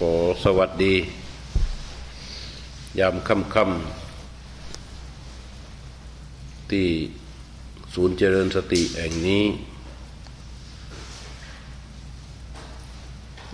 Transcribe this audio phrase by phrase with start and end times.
[0.00, 0.12] ขอ
[0.44, 0.94] สวัสดี
[2.98, 6.88] ยามค่ำค่ำที่
[7.94, 9.44] ศูนย์เจริญสติแห่งนี้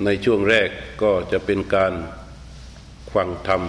[0.04, 0.68] ในช่วงแรก
[1.02, 1.92] ก็จะเป็นการ
[3.14, 3.62] ฟังธรรม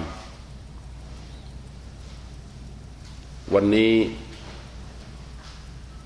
[3.54, 3.94] วันนี้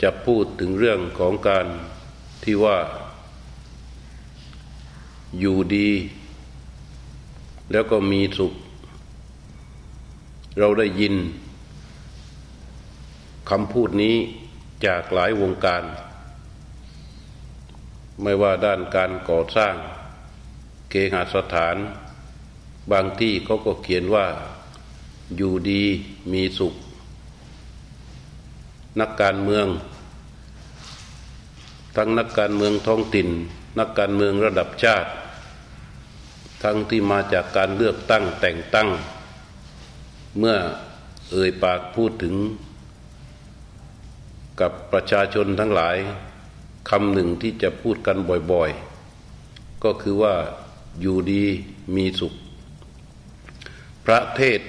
[0.02, 1.68] จะพูดถึงเรื่องของการ
[2.44, 2.78] ที่ว่า
[5.40, 5.90] อยู่ดี
[7.72, 8.54] แล้วก็มีสุข
[10.60, 11.16] เราได้ยิน
[13.50, 14.16] คำพูดนี้
[14.86, 15.84] จากหลายวงการ
[18.22, 19.76] ไม่ว่าด้านการก่อสร้าง
[20.90, 21.76] เกหสถาน
[22.92, 24.28] บางที่เขาก็เขียนว่า
[25.36, 25.84] อยู่ดี
[26.32, 26.74] มีสุข
[29.00, 29.68] นักการเมือง
[31.96, 33.30] ทั้งนักการเมืองท้องถิ่น
[33.80, 35.10] นักการเมืองระดับชาติ
[36.66, 38.90] ทั้งที่มาจากการเลือกตั้งแต่งตั้ง
[40.38, 40.58] เมื่อ
[41.32, 42.36] เอ่ยปากพูดถึง
[44.60, 45.96] กับประชาชนทั้งหลาย
[46.90, 48.18] คำหนึ่งที่จะพูดกัน
[48.52, 50.36] บ่อยๆ ก็คือว่า
[51.02, 51.44] อยู่ดี
[51.96, 52.34] มีสุข
[54.06, 54.62] พระเทศ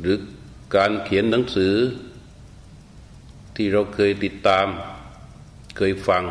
[0.00, 0.16] หรือ
[0.76, 1.74] การเขียนหนังสือ
[3.56, 4.66] ที่เราเคยติดตาม
[5.76, 6.24] เคยฟัง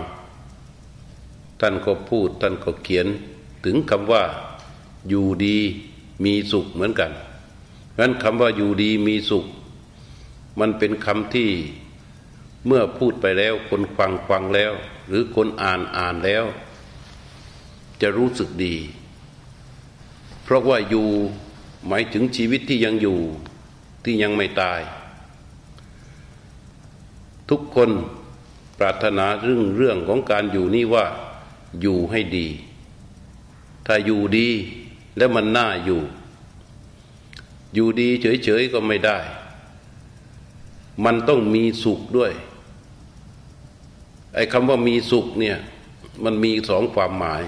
[1.63, 3.07] ท่านก็พูดท่านก็เขียน
[3.65, 4.23] ถึงคำว่า
[5.09, 5.57] อยู่ดี
[6.25, 7.11] มีสุขเหมือนกัน
[7.99, 9.45] งั้นคำว่าอยู่ดีมีสุข
[10.59, 11.49] มันเป็นคำที่
[12.67, 14.73] เมื่อพูดไปแล้วคนฟังฟังแล้ว
[15.07, 16.45] หรือคนอ่านอ่านแล้ว
[18.01, 18.75] จะรู้สึกดี
[20.43, 21.07] เพราะว่าอยู่
[21.87, 23.19] หมายถึงชีวิตที่ยังอยู่
[24.03, 24.81] ที่ยังไม่ตาย
[27.49, 27.89] ทุกคน
[28.79, 31.05] ปรารถนาเรื่องเรื่องของการอยู่นี่ว่า
[31.81, 32.47] อยู่ให้ดี
[33.85, 34.49] ถ้าอยู่ดี
[35.17, 36.01] แล้วมันน่าอยู่
[37.73, 38.09] อยู่ดี
[38.43, 39.17] เฉยๆก็ไม่ได้
[41.05, 42.31] มันต้องมีสุขด้วย
[44.33, 45.57] ไอ้คำว่ามีสุขเนี่ย
[46.23, 47.43] มันมีสองความหมาย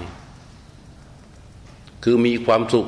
[2.03, 2.88] คือมีความสุข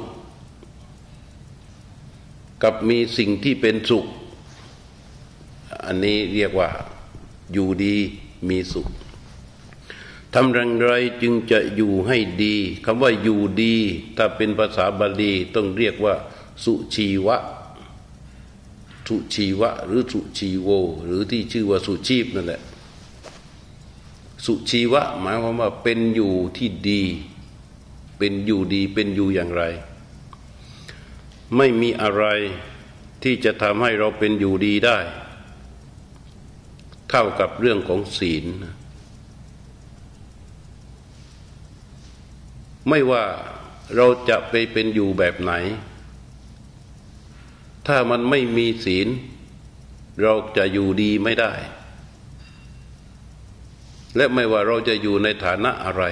[2.64, 4.06] กับมีสิ่งที่เป็นสุข
[5.86, 6.70] อันนี้เรียกว่า
[7.54, 7.96] อยู่ดี
[8.50, 8.88] มีสุข
[10.40, 12.56] ทำอย่างไรจึงจะอยู่ให้ดี
[12.86, 13.76] คำว่าอยู่ดี
[14.18, 16.16] ถ้าเป็นภาษาบาลีต้องเรียกว่า
[16.64, 17.38] สุชีวะ
[19.08, 20.70] สุชีวะ หรือสุชีโว
[21.06, 22.62] หรือที่ชื่อว่าสุชีพนั่นแหละ
[24.46, 27.02] สุชีวะ หมายความว่าเป็นอยู่ที่ดี
[28.18, 29.64] เป็นอยู่ดีเป็นอยู่อย่างไร
[31.56, 32.24] ไม่มีอะไร
[33.24, 34.98] ที่จะทำให้เราเป็นอยู่ดีได้
[37.10, 38.46] เท่ากับเรื่องของศีล
[42.90, 43.24] ไม่ว่า
[43.96, 45.54] เราจะไปเป็นอยู่แบบไหน
[47.88, 49.08] ถ้ามันไม่มีศีล
[50.22, 51.54] เราจะอยู่ดีไม่ได้
[54.16, 56.04] และไม่ว่าเราจะอยู่ในฐานะอะไร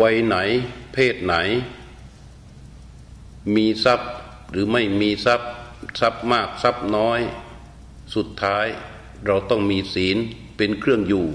[0.00, 0.36] วัยไหน
[0.92, 1.34] เพศไหน
[3.54, 4.10] มีทรัพย์
[4.50, 5.50] หรือไม่มีทรัพย์
[6.00, 7.20] ทรัพย์มากทรัพย์น้อย
[8.14, 8.66] สุดท้าย
[9.26, 10.16] เราต้องมีศีล
[10.56, 11.26] เป็นเครื่องอยู่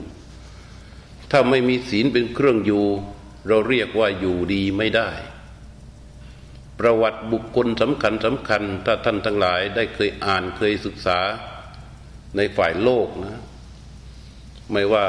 [1.31, 2.85] ถ้าไม่มีศีลเป็นเครื่องอยู่
[3.47, 5.09] เราเรียกว่าอยู่ดีไม่ได้
[6.79, 11.19] ประวัติบุคคลสำคัญสำคัญ ถ้าท่านทั้งหลายได้เคยอ่านเคยศึกษา
[12.35, 13.39] ในฝ่ายโลกนะ
[14.71, 15.07] ไม่ว่า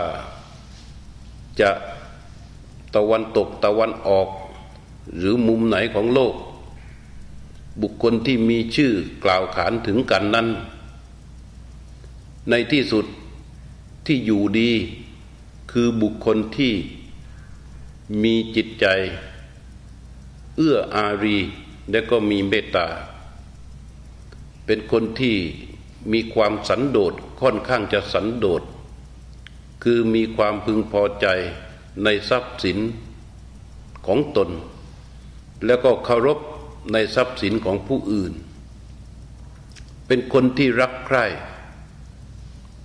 [1.60, 1.70] จะ
[2.94, 4.28] ตะวันตกตะวันออก
[5.16, 6.34] หรือมุมไหนของโลก
[7.82, 8.92] บุคคลที่มีชื่อ
[9.25, 10.48] กล่าวขานถึงกันนั้น
[12.50, 13.06] ในที่สุด
[14.06, 14.70] ที่อยู่ดี
[15.70, 16.75] คือบุคคลที่
[18.22, 18.86] มีจิตใจ
[20.56, 21.38] เอื้ออารี
[21.91, 22.86] และก็มีเมตตา
[24.66, 25.36] เป็นคนที่
[26.12, 28.62] มีความสันโดษค่อนข้างจะสันโดษ
[29.82, 31.26] คือมีความพึงพอใจ
[32.04, 32.78] ในทรัพย์สิน
[34.06, 34.50] ของตน
[35.66, 36.39] แล้วก็เคารพ
[36.92, 38.33] ในทรัพย์สินของผู้อื่น
[40.06, 41.27] เป็นคนที่รักใคร่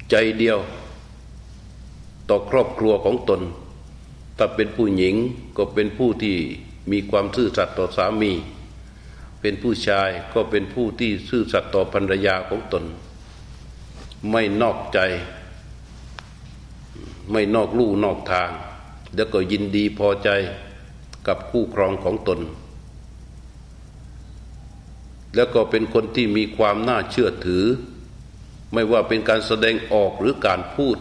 [0.10, 0.60] ใจเดียว
[2.30, 3.42] ต่อครอบครัวของตน
[4.38, 5.16] ถ้าเป็นผู้หญิง
[5.58, 6.36] ก็เป็นผู้ที่
[6.92, 8.32] มีความซื่อสัตย์ต่อสามี
[9.42, 12.84] เป็นผู้ชายก็เป็นผู้ที่ซื่อสัตย์ต่อภรรยาของตน
[14.32, 15.00] ไม่นอกใจ
[17.32, 18.50] ไม่นอกลู่นอกทาง
[19.16, 20.30] แล้วก็ยินดีพอใจ
[21.28, 22.40] กับคู่ครองของตน
[25.36, 27.64] แล้วก็เป็นคนที่มีความน่าเชื่อถือ
[28.74, 30.98] ไม่ว่าเป็นการแสดงออกหรือการพูด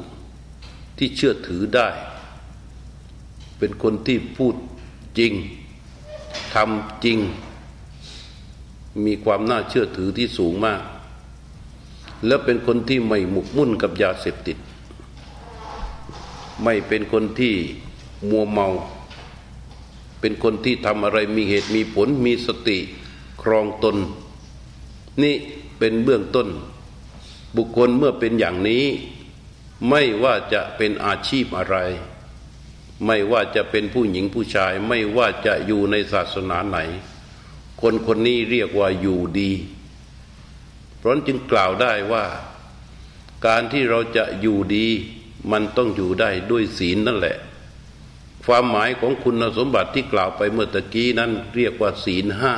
[0.99, 1.89] ที่เชื่อถือได้
[3.59, 4.55] เป็นคนที่พูด
[5.19, 5.33] จริง
[6.55, 7.19] ทำจริง
[9.05, 10.81] มีความน่าเชื่อถือที่สูงมาก
[12.27, 14.59] และเป็นคนที่ไม่หมกมุ่นกับยาเสพติด
[16.63, 17.55] ไม่เป็นคนที่
[18.31, 18.69] มัวเมา
[20.21, 22.79] เป็นคนที่ทำอะไรมีเหตุมีผลมีสติ
[23.43, 23.97] ครองตน
[25.23, 25.35] นี่
[25.79, 26.49] เป็นเบื้องต้น
[27.57, 28.85] บุคคลเมื่อเป็นอย่างนี้
[29.89, 31.77] ไม่ว่าจะเป็นอาชีพอะไร
[33.07, 36.79] ไม่ว่าจะเป็นผู้หญิงผู้ชาย ไม่ว่าจะอยู่ในศาสนาไหน
[37.81, 39.53] คนคนนี้เรียกว่าอยู่ดี
[40.99, 42.25] เพราะจึงกล่าวได้ว่า
[43.47, 44.87] การที่เราจะอยู่ดี
[45.53, 47.37] มันต้องอยู่ได้ด้วยศีลนั่นแหละ
[48.45, 52.55] ความหมายของคุณสมบัติที่กล่าวไปเมื่อตะกี้นั้นเรียกว่าศีลห้า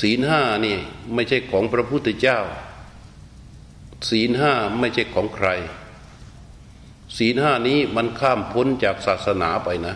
[0.00, 0.76] ศีลห้านี่
[1.14, 2.38] ไม่ใช่ของพระพุทธเจ้า
[4.08, 5.48] ศีลห้าไม่ใช่ของใคร
[7.16, 9.94] ศีลห้านี้มันข้ามพ้นจากศาสนาไปนะ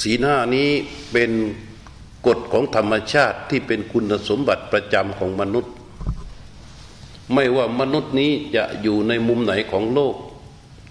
[0.00, 0.68] ศีลห้านี้
[1.12, 1.30] เป็น
[2.26, 5.72] กฎของธรรมชาติที่เป็นคุณสมบัติประจำของมนุษย์
[7.34, 10.14] ไม่ว่ามนุษย์นี้จะอยู่ในมุมไหนของโลก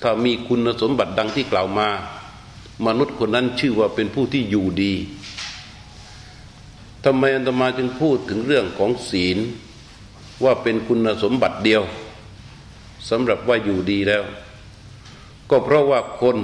[0.02, 1.90] ถ้ามีคุณสมบัติดังที่กล่าวมา
[2.88, 4.94] มนุษย์คนนั้นชื่อว่าเป็นผู้ที่อยู่ดี
[7.06, 9.38] ทำไมอันตมาจึงพูดถึงเรื่องของศีล
[10.44, 11.84] ว่าเป็นคุณสมบัติเดียว
[13.10, 14.24] สำหรับว่าอยู่ดีแล้ว
[15.50, 16.38] ก็เพราะว่าคน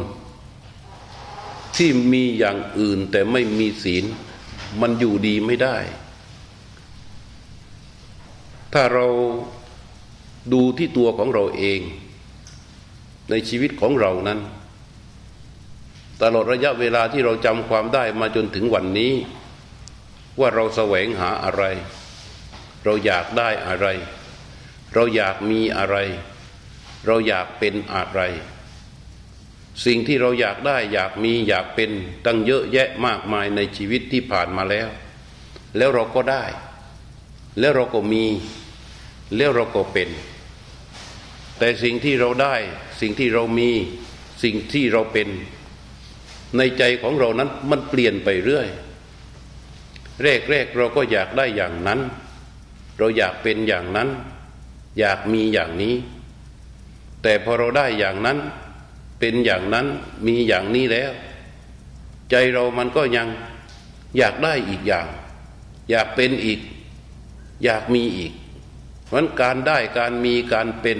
[1.75, 4.05] ที่มีอย่างอื่นแต่ไม่มีศีล
[4.81, 5.77] มันอยู่ดีไม่ได้
[8.73, 9.05] ถ้าเรา
[10.53, 11.79] ดูที่ตัวของเราเอง
[13.29, 14.39] ในชีวิตของเรานั้น
[16.21, 19.13] ตลอดระยะเวลาที่เราจำความได้มาจนถึงวันนี้
[20.39, 21.63] ว่าเราแสวงหาอะไร
[22.85, 23.87] เราอยากได้อะไร
[24.93, 25.97] เราอยากมีอะไร
[27.05, 28.21] เราอยากเป็นอะไร
[29.85, 31.91] สิ่งที่เราอยากได้อยากมีอยากเป็น
[32.25, 34.87] ตั้งเยอะแยะมากมายในชีวิตที่ผ่านมาแล้ว
[35.77, 36.45] แล้วเราก็ได้
[37.59, 38.25] แล้วเราก็มี
[39.35, 40.09] แล้วเราก็เป็น
[41.59, 42.55] แต่สิ่งที่เราได้
[43.01, 43.71] สิ่งที่เรามี
[44.43, 45.27] สิ่งที่เราเป็น
[46.57, 48.67] ในใจของเรานั้นมันเปลี่ยนไปเรื่อย
[50.23, 51.99] แรกแรกเราก็อยากได้อย่างนั้น
[52.97, 54.09] เราอยากเป็นอย่างนั้น
[54.99, 55.95] อยากมีอย่างนี้
[57.21, 58.37] แต่พอเราได้อย่างนั้น
[59.19, 59.85] เป็นอย่างนั้น
[60.27, 61.11] มีอย่างนี้แล้ว
[62.29, 63.27] ใจเรามันก็ยัง
[64.17, 65.07] อยากได้อีกอย่าง
[65.89, 66.59] อยากเป็นอีก
[67.63, 68.33] อยากมีอีก
[69.05, 70.99] เพราะการได้การมีการเป็น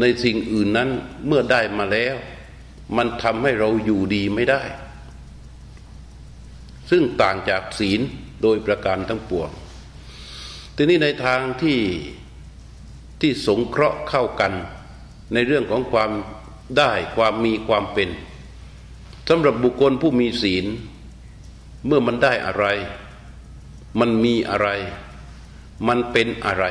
[0.00, 0.90] ในสิ่งอื่นนั้น
[1.26, 2.16] เมื่อได้มาแล้ว
[2.96, 4.62] มันทำให้เราอยู่ดีไม่ได้
[6.90, 8.00] ซึ่งต่างจากศีล
[8.42, 9.50] โดยประการทั้งปวง
[10.82, 11.80] ทีนี้ในทางที่
[13.20, 14.52] ที่สงเคราะห์เข้ากัน
[15.32, 16.10] ในเรื่องของความ
[16.76, 18.08] ได้ความมีความเป็น
[19.28, 20.66] สำหรับบุคคลผู้มีศีล
[21.86, 22.66] เมื่อมันได้อะไร
[24.00, 24.68] มันมีอะไร
[25.88, 26.64] มันเป็นอะไร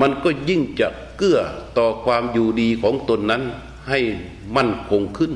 [0.00, 1.40] มันก็ยิ่งจะเกื้อ
[1.78, 3.42] ต่อความอยู่ดีของตนนั้น
[3.88, 4.00] ให้
[4.56, 5.32] มั่นคงขึ้น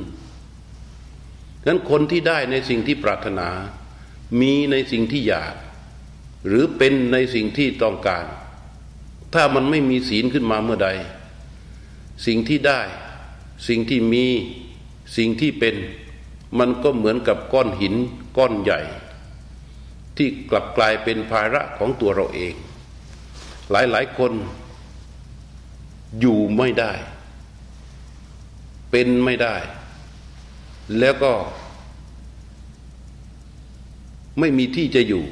[1.67, 3.49] นั้นคนที่ได้ในสิ่งที่ปรารถนา
[4.41, 5.55] มีในสิ่งที่อยาก
[6.47, 8.25] หรือเป็นในสิ่งที่ต้องการ
[9.35, 10.91] ถ้ามันไม่มีศีลขึ้นมาเมื่อใด
[12.27, 12.81] สิ่งที่ได้
[13.69, 14.27] สิ่งที่มี
[15.17, 15.77] สิ่งที่เป็น
[16.59, 17.95] มันก็เหมือนกับก้อนหิน
[18.37, 18.81] ก้อนใหญ่
[20.17, 22.55] ที่กลับกลายเป็นภาระของตัวเราเอง
[23.71, 24.33] หลายหลายคน
[26.21, 26.93] อยู่ไม่ได้
[28.91, 29.57] เป็นไม่ได้
[30.99, 31.33] แล้วก็
[34.39, 35.25] ไม่มีที่จะอยู่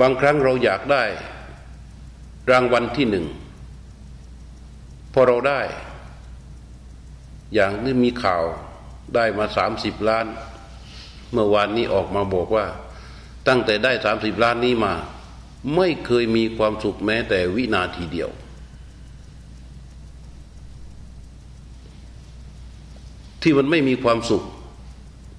[0.00, 1.04] บางครั้งเราอยากได้
[2.50, 3.26] รางวัลที่หนึ่ง
[5.12, 5.60] พอเราได้
[7.54, 8.42] อย่างที่มีข่าว
[9.14, 10.26] ได้มาสามสิบล้าน
[11.32, 12.66] เมื่อวานนี้ออกมาบอกว่า
[13.48, 14.94] ตั้งแต่ได้สามสิบล้านนี้มา
[15.76, 18.30] ไม่เคยมีความสุขแม้แต่วินาทีเดียว
[23.42, 24.42] ที่มันไม่มีความสุข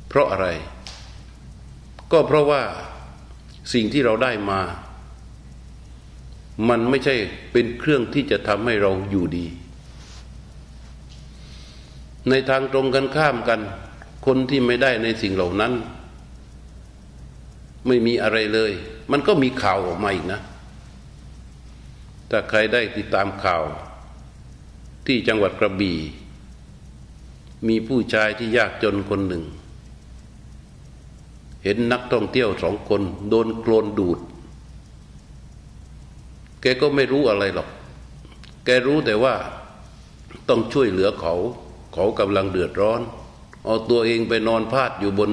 [0.10, 0.48] เพราะอะไร
[2.12, 2.62] ก็เพราะว่า
[3.74, 4.62] สิ่งที่เราได้มา
[6.70, 7.16] มันไม่ใช่
[7.52, 9.46] เป็นเครื่องที่จะทำให้เราอยู่ดี
[12.30, 13.62] ในทางตรงกันข้ามกัน
[14.26, 15.74] คนที่ไม่ได้ในสิ่งเหล่านั้น
[17.88, 18.72] ไม่มีอะไรเลย
[19.12, 20.42] มันก็มีข่าวออกมาอีกนะ
[22.30, 23.64] ถ้าใครได้ติดตามข่าว
[25.08, 26.00] ที่จังหวัดกระบี่
[27.68, 29.44] มีผู้ชายที่ยากจนคนหนึ่ง
[31.64, 34.20] เห็นนักท่องเที่ยวสองคนโดนโคลนดูด
[36.62, 37.70] แกก็ไม่รู้อะไรหรอก
[38.66, 39.34] แกรู้แต่ว่า
[40.50, 41.34] ต้องช่วยเหลือเขา
[41.94, 43.02] เขากำลังเดือดร้อน
[43.66, 45.32] เอาตัวเองไปนอนพาดอยู่บน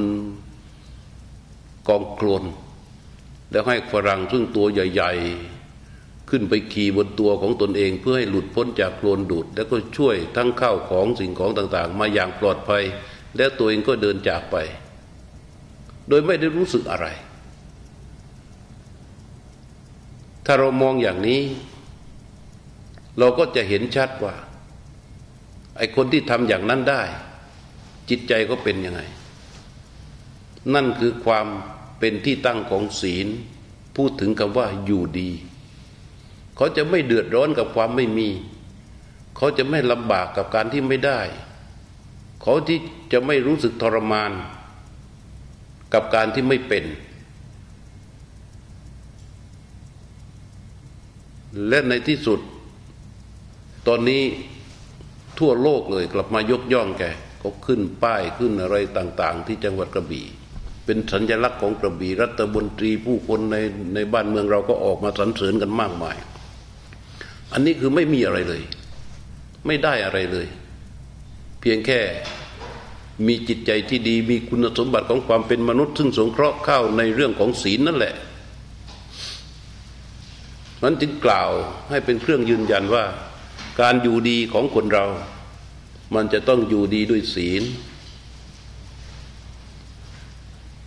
[1.88, 2.44] กองโคลน
[3.50, 5.12] แล้วให้ฝรั่งซึ่งตัวใหญ่
[5.70, 12.82] ๆ ขึ้นไปขี่บนตัวของตนเอง เพื่อให้หลุดพ้นจากโคลนดูด แล้วก็ช่วยทั้งข้าวของสิ่งของต่าง ๆ มาอย่างปลอดภัย
[13.36, 14.56] แล้วตัวเองก็เดินจากไป
[16.10, 17.06] โดยไม่ได้รู้สึกอะไร
[20.46, 21.42] ถ้าเรามองอย่างนี้
[23.18, 24.34] เราก็จะเห็นชัดว่า
[25.76, 27.02] ไอ้คนที่ทำอย่างนั้นได้
[28.08, 29.00] จิตใจก็เป็นยังไง
[30.74, 31.46] นั่นคือความ
[31.98, 33.26] เป็นที่ตั้งของศีล
[33.96, 35.30] พูดถึงคำว่าอยู่ดี
[36.56, 38.28] เขาจะไม่เดือดร้อนกับความไม่มี
[39.36, 41.20] เขาจะไม่ลำบากกับการที่ไม่ได้
[42.42, 42.78] เขาที่
[43.12, 44.30] จะไม่รู้สึกทรมาน
[45.94, 46.84] กับการที่ไม่เป็น
[51.68, 52.40] และในที่สุด
[53.88, 54.22] ตอนนี้
[55.38, 57.04] ทั่วโลกเลยกลับมายกย่องแก
[57.42, 60.26] ก็ขึ้นป้ายขึ้นอะไรต่าง ๆ ที่จังหวัดกระบี่
[60.84, 63.56] เป็นสัญลักษณ์ของกระบี่รัฐบนตรีผู้คนใน
[63.94, 66.16] ในบ้านเมืองเราก็ออกมาสรรเสริญกันมากมาย
[67.52, 68.62] อันนี้คือไม่มีอะไรเลย
[69.66, 70.46] ไม่ได้อะไรเลย
[71.60, 72.00] เพียงแค่
[73.26, 78.14] มีจิตใจที่ดีมีคุณสมบัติของความเป็นมนุษย์ ซึ่งสงเคราะห์เข้าในเรื่องของศีลนั่นแหละ
[80.82, 81.50] นั้นจึงกล่าว
[81.90, 83.04] ให้เป็นเครื่องยืนยันว่า
[83.80, 85.06] การอยู่ดีของคนเรา
[86.14, 87.62] มันจะต้องอยู่ดีด้วยศีล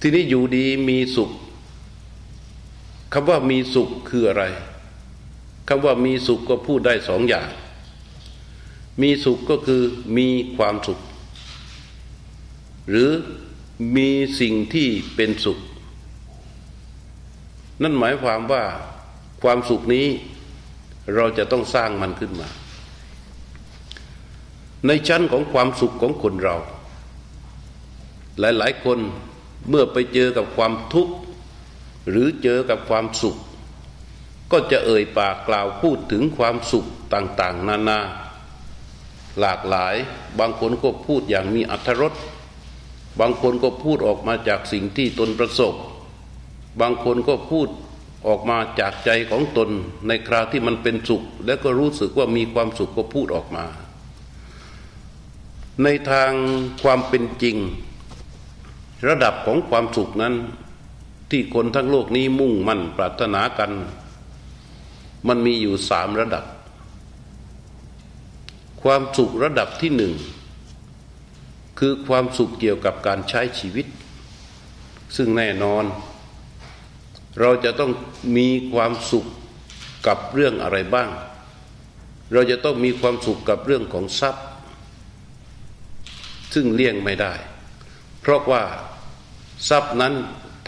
[0.01, 1.31] ทีนี้อยู่ดีมีสุข
[3.13, 4.43] คำว่ามีสุขคืออะไร
[5.67, 7.47] คำว่ามีสุขก็พูดได้สองอย่าง
[9.01, 9.81] มีสุขก็คือ
[10.17, 10.99] มีความสุข
[12.89, 13.09] หรือ
[13.95, 14.09] มี
[14.39, 15.59] สิ่งที่เป็นสุข
[17.81, 18.63] นั่นหมายความว่า
[19.43, 20.07] ความสุขนี้
[21.15, 22.49] เราจะต้องสร้างมันขึ้นมา
[24.87, 26.55] ในชั้นของความสุขของคนเรา
[28.39, 28.99] หลายๆคน
[29.69, 31.13] เมื่อไปเจอกับความทุกข์
[32.09, 33.37] หรือเจอกับความสุข
[34.51, 37.99] ก็จะเอ่ยปากกล่าวพูดถึงความสุขต่าง ๆ นานา
[39.39, 39.95] หลากหลาย
[40.39, 42.13] บางคนก็พูดอย่างมีอัธรส
[43.20, 45.74] บางคนก็พูดออกมาจากสิ่งที่ตนประสบ
[46.82, 47.67] บางคนก็พูด
[48.27, 49.70] ออกมาจากใจของตน
[50.08, 53.65] ในคราวที่มันเป็นสุข และก็รู้สึกว่ามีความสุขก็พูดออกมา
[55.84, 56.32] ในทาง
[56.84, 57.55] ความเป็นจริง
[59.08, 60.34] ระดับของความสุขนั้น
[61.32, 63.72] ที่คนทั้งโลกนี้มุ่งมั่นปรารถนากัน
[65.27, 66.46] มันมีอยู่สามระดับ
[68.84, 70.13] ความสุขระดับที่หนึ่ง
[71.80, 73.88] คือความสุขเกี่ยวกับการใช้ชีวิต
[75.15, 75.84] ซึ่งแน่นอน
[77.39, 77.92] เราจะต้อง
[78.38, 79.25] มีความสุข
[80.08, 81.10] กับเรื่องอะไรบ้าง
[82.34, 84.46] เราจะต้องมีความสุขกับเรื่องของทรัพย์
[86.53, 87.34] ซึ่งเลี่ยงไม่ได้
[88.22, 88.63] เพราะว่า
[89.70, 90.13] ทรัพย์นั้น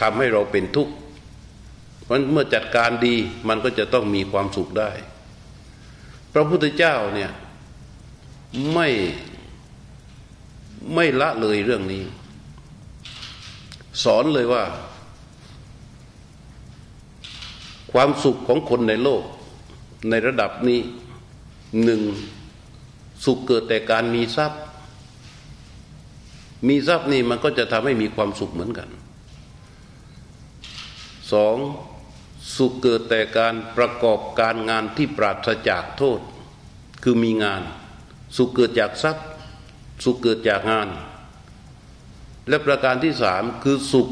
[0.01, 0.93] ทำให้เราเป็นทุกข์
[2.03, 3.15] เพราะเมื่อจัดการดี
[3.47, 4.91] มันก็จะต้องมีความสุขได้
[6.33, 7.31] พระพุทธเจ้าเนี่ย
[8.73, 8.87] ไม่
[10.93, 12.03] ไม่ละเลยเรื่องนี้
[14.03, 14.63] สอนเลยว่า
[17.91, 19.23] ความสุขของคนในโลก
[20.09, 20.79] ในระดับนี้
[21.83, 22.01] หนึ่ง
[23.25, 24.61] สุขเกิดแต่การมีทรัพย์
[26.67, 28.89] มีทรัพย์นี่มันก็จะทำให้มีความสุขเหมือนกัน
[31.31, 31.57] สอง
[32.57, 36.19] สุขเกิดแต่การประกอบการงานที่ปราศจากโทษ
[37.03, 37.61] คือมีงาน
[38.37, 39.25] สุขเกิดจากทรัพย์
[40.03, 40.89] สุขเกิดจากงาน
[42.49, 44.07] และประการที่สามคือสุข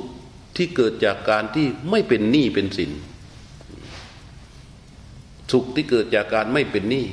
[0.55, 2.91] ที่เกิดจากการที่ไม่เป็นหนี้เป็นสิน
[5.51, 7.05] สุขที่เกิดจากการไม่เป็นหนี้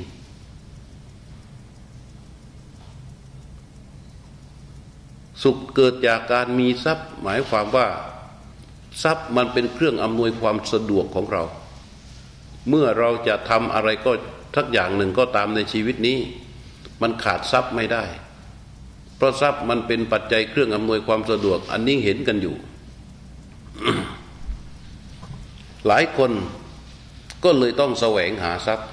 [5.43, 7.87] สุขเกิดจากการมีทรัพย์ หมายความว่า
[9.03, 11.43] ทรัพย์มันเป็นเครื่องอำนวยความสะดวกของเรา
[12.69, 14.11] เมื่อเราจะทำอะไรก็
[14.55, 16.19] ทักอย่างหนึ่งก็ตามในชีวิตนี้
[17.01, 18.03] มันขาดทรัพย์ไม่ได้
[19.21, 22.55] เพราะทรัพย์มันเป็นปัจจัยเครื่องอำนวยความสะดวก อันนี้เห็นกันอยู่
[25.87, 26.31] หลายคน
[27.43, 28.89] ก็เลยต้องแสวงหาทรัพย์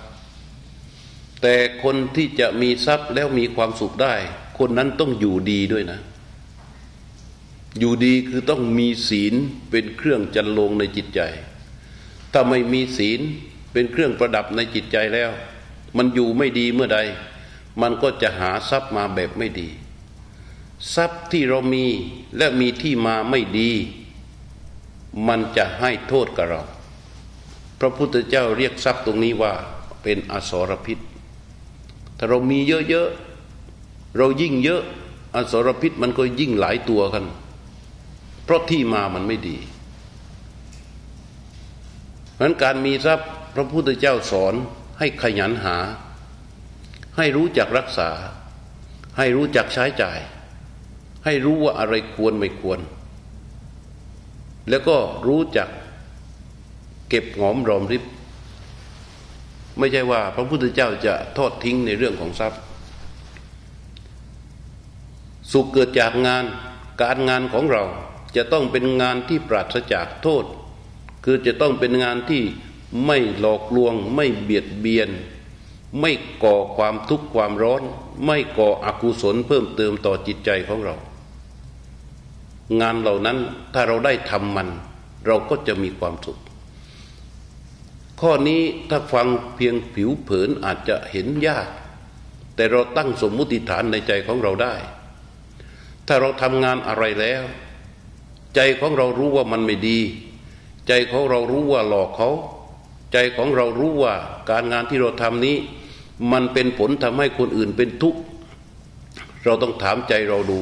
[1.43, 4.15] แต่คนที่จะมีทรัพย์แล้วมีความสุขได้
[4.59, 6.01] คนนั้นต้องอยู่ดีด้วยนะ
[7.79, 9.35] อยู่ดีคือต้องมีศีล
[9.71, 11.21] เป็นเครื่องจันลงในจิตใจ
[12.33, 13.21] ถ้าไม่มีศีล
[13.73, 15.31] เป็นเครื่องประดับในจิตใจแล้ว
[15.97, 16.99] มันอยู่ไม่ดีเมื่อใด
[17.83, 19.69] มันก็จะหาทรัพย์มาแบบไม่ดี
[20.95, 21.87] ทรัพย์ที่เรามี
[22.37, 23.73] และมีที่มาไม่ดี
[25.29, 26.63] มันจะให้โทษกับเรา
[27.81, 29.53] พระพุทธเจ้าเรียกทรัพย์ตรงนี้ว่า
[30.03, 30.99] เป็นอสรพิษ
[32.19, 34.83] ถ้าเรามีเยอะๆ เรายิ่งเยอะ
[35.35, 37.25] อสรพิษมันก็ยิ่งหลายตัวกัน
[38.45, 39.59] เพราะที่มามันไม่ดี
[42.35, 44.55] เพราะการมีทรัพย์พระพุทธเจ้าสอน
[44.99, 45.77] ให้ขยันหา
[47.17, 48.11] ให้รู้จักรักษา
[49.17, 50.19] ให้รู้จักใช้จ่าย
[51.25, 52.81] ให้รู้ว่าอะไรควรไม่ควร
[54.69, 54.97] แล้วก็
[55.27, 55.69] รู้จัก
[57.09, 58.05] เก็บหอมรอมริบ
[59.79, 62.61] ไม่ใช่ว่า พระพุทธเจ้าจะทอดทิ้งในเรื่องของทรัพย์
[65.53, 66.45] สุขเกิดจากงาน
[67.03, 67.85] การงานของเรา
[68.37, 70.45] จะต้องเป็นงานที่ปราศจากโทษ
[71.25, 72.43] คือจะต้องเป็นงานที่
[73.07, 75.09] ไม่หลอกลวง ไม่เบียดเบียน
[76.01, 76.13] ไม่
[76.45, 77.83] ก่อความทุกข์ความร้อน
[78.27, 80.97] ไม่ก่ออกุศลเพิ่มเติมต่อจิตใจของเรา
[82.81, 83.39] งานเหล่านั้น
[83.75, 84.69] ถ้าเราได้ทำมัน
[85.27, 86.39] เราก็จะมีความสุข
[88.21, 91.69] ข้อนี้ถ้าฟังเพียงผิวเผินอาจจะเห็นยาก
[92.55, 94.75] แต่เราตั้งสมมุติฐานในใจของเราได้
[96.07, 97.45] ถ้าเราทำงานอะไรแล้ว
[98.55, 99.99] ใจของเรารู้ว่ามันไม่ดี
[100.89, 102.31] ใจของเรารู้ว่าหลอกเขา
[103.13, 104.15] ใจของเรารู้ว่า
[104.51, 105.57] การงานที่เราทำนี้
[106.33, 108.21] มันเป็นผลทำให้คนอื่นเป็นทุกข์
[109.45, 110.61] เราต้องถามใจเราดู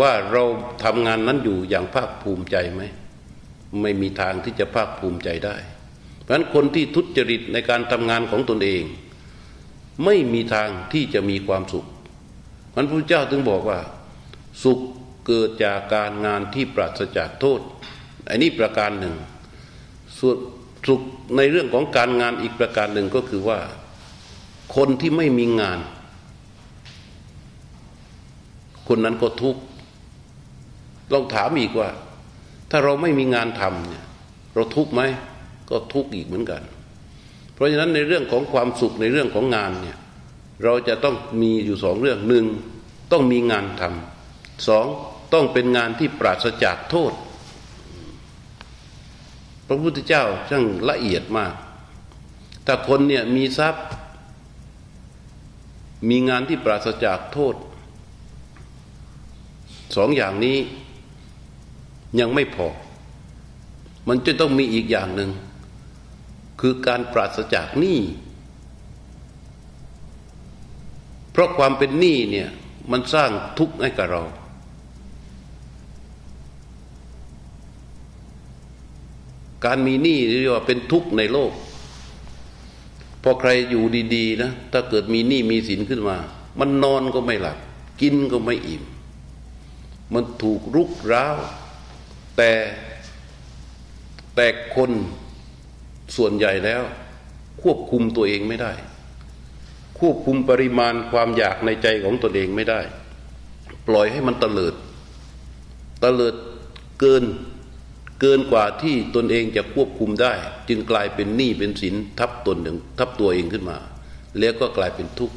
[0.00, 0.44] ว่าเรา
[0.84, 2.82] ทำงานนั้นอยู่อย่างภาคภูมิใจไหม
[3.82, 5.56] ไม่มีทางที่จะภาคภูมิใจได้
[6.22, 8.82] เพราะฉะนั้นคนที่ทุจริตในการทำงานของตนเอง
[10.04, 11.86] ไม่มีทางที่จะมีความสุข
[12.74, 13.80] มันพระเจ้าถึงบอกว่า
[14.62, 14.78] สุข
[15.26, 17.60] เกิดจากการงานที่ปราศจากโทษ
[18.28, 19.16] อันนี้ประการหนึ่ง
[20.18, 20.36] ส่วน
[20.86, 21.00] สุข
[21.36, 23.60] ในเรื่องของการงานอีกประการหนึ่งก็คือว่า
[24.76, 25.78] คนที่ไม่มีงาน
[28.88, 29.62] คนนั้นก็ทุกข์
[31.12, 31.88] ลองถามอีกว่า
[32.70, 34.04] ถ้าเราไม่มีงานทำเนี่ย
[34.54, 35.02] เราทุกข์ไหม
[35.70, 36.62] ก็ทุกข์อีกเหมือนกัน
[37.54, 39.98] เพราะฉะนั้นในเรื่องของความสุขในเรื่องของงานเนี่ย
[40.64, 42.44] เราจะต้องมีอยู่สองเรื่องหนึ่ง
[43.12, 44.86] ต้องมีงานทำสอง
[45.32, 47.12] ต้องเป็นงานที่ปราศจากโทษ
[49.66, 51.54] พระพุทธเจ้าช่างละเอียดมาก
[52.66, 53.86] ถ้าคนเนี่ยมีทรัพย์
[56.08, 57.54] มีงานที่ปราศจากโทษ
[59.96, 60.56] สองอย่างนี้
[62.20, 62.68] ยังไม่พอ
[64.08, 65.30] มันจะต้องมีอีกอย่างหนึ่ง
[66.60, 68.00] คือการปราศจากหนี้
[71.32, 72.48] เพราะความเป็นหนี้เนี่ย
[72.90, 74.22] มันสร้างทุกข์ให้กับเรา
[79.64, 81.52] การมีหนี้เรียกว่าเป็นทุกข์ในโลก
[83.22, 86.16] พอใครอยู่ดีๆนะถ้าเกิดมีหนี้มีสินขึ้นมา
[86.60, 87.58] มันนอนก็ไม่หลับ
[88.00, 88.84] กินก็ไม่อิ่ม
[90.14, 91.36] มันถูกรุกร้าว
[92.36, 92.50] แต่
[94.36, 94.90] แต่คน
[96.16, 96.82] ส่วนใหญ่แล้ว
[97.62, 98.72] ควบคุมตัวเองไม่ได้
[100.00, 102.80] ควบคุมปริมาณความอยากในใจของตนเองไม่ได้
[103.88, 104.74] ปล่อยให้มันตะลิด
[106.02, 106.34] ตะลิด
[107.00, 107.24] เกิน
[108.20, 110.32] เกินกว่าที่ตนเองจะควบคุมได้
[110.68, 113.78] จึงกลายเป็นหนี้เป็นสินทับตนหนึ่งทับตัวเองขึ้นมา
[114.38, 115.36] แล้วก็กลายเป็นทุกข์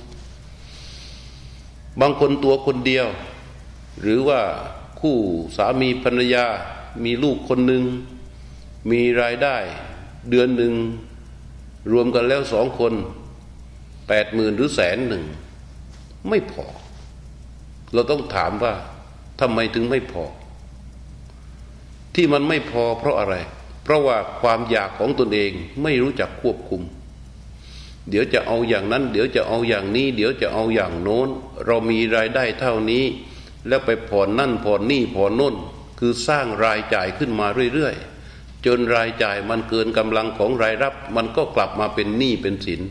[2.01, 3.07] บางคนตัวคนเดียว
[4.01, 4.41] หรือว่า
[4.99, 5.15] คู่
[5.57, 6.45] สามีภรรยา
[7.03, 7.83] มีลูกคนหนึ่ง
[8.91, 9.57] มีรายได้
[10.29, 10.73] เดือนหนึ่ง
[11.91, 12.93] รวมกันแล้วสองคน
[14.07, 15.23] แปดหมื่นหรือแสนหนึ่ง
[16.29, 16.65] ไม่พอ
[17.93, 18.73] เราต้องถามว่า
[19.39, 20.23] ทำไมถึงไม่พอ
[22.15, 23.35] ที่มันไม่พอเพราะอะไร
[23.83, 25.51] เพราะว่าความอยากของตนเอง
[25.83, 26.81] ไม่รู้จักควบคุม
[28.09, 31.29] เดี๋ยวจะเอาอย่างนั้น เดี๋ยวจะเอาอย่างนี้ เดี๋ยวจะเอาอย่างโน้น
[31.65, 33.03] เรามีรายได้เท่านี้
[33.67, 35.55] แล้วไปผ่อนนั่นผ่อนนี่ผ่อนโน้น
[35.99, 42.81] คือสร้างรายจ่ายขึ้นมาเรื่อยๆ จนรายจ่ายมันเกินกำลังของรายรับ มันก็กลับมาเป็นหนี้เป็นสิน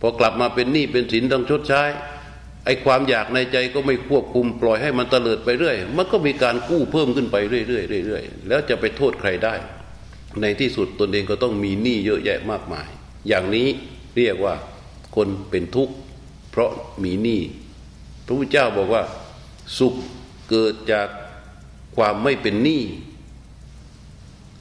[0.00, 1.82] พอกลับมาเป็นหนี้เป็นสินต้องชดใช้
[2.64, 9.54] ไอ้ความอยากในใจก็ไม่ควบคุมปล่อยให้มันเตลิดไปเรื่อย มันก็มีการกู้เพิ่มขึ้นไปเรื่อยๆเรื่อยๆแล้วจะไปโทษใครได้
[10.40, 12.88] ในที่สุดตนเองก็ต้องมีหนี้เยอะแยะมากมาย
[13.28, 13.68] อย่างนี้
[14.16, 14.54] เรียกว่า
[15.16, 15.94] คนเป็นทุกข์
[16.50, 16.70] เพราะ
[17.04, 17.40] มีหนี้
[18.24, 19.02] พระพุทธเจ้าบอกว่า
[19.78, 19.94] สุข
[20.50, 21.08] เกิดจาก
[21.96, 22.82] ความไม่เป็นหนี้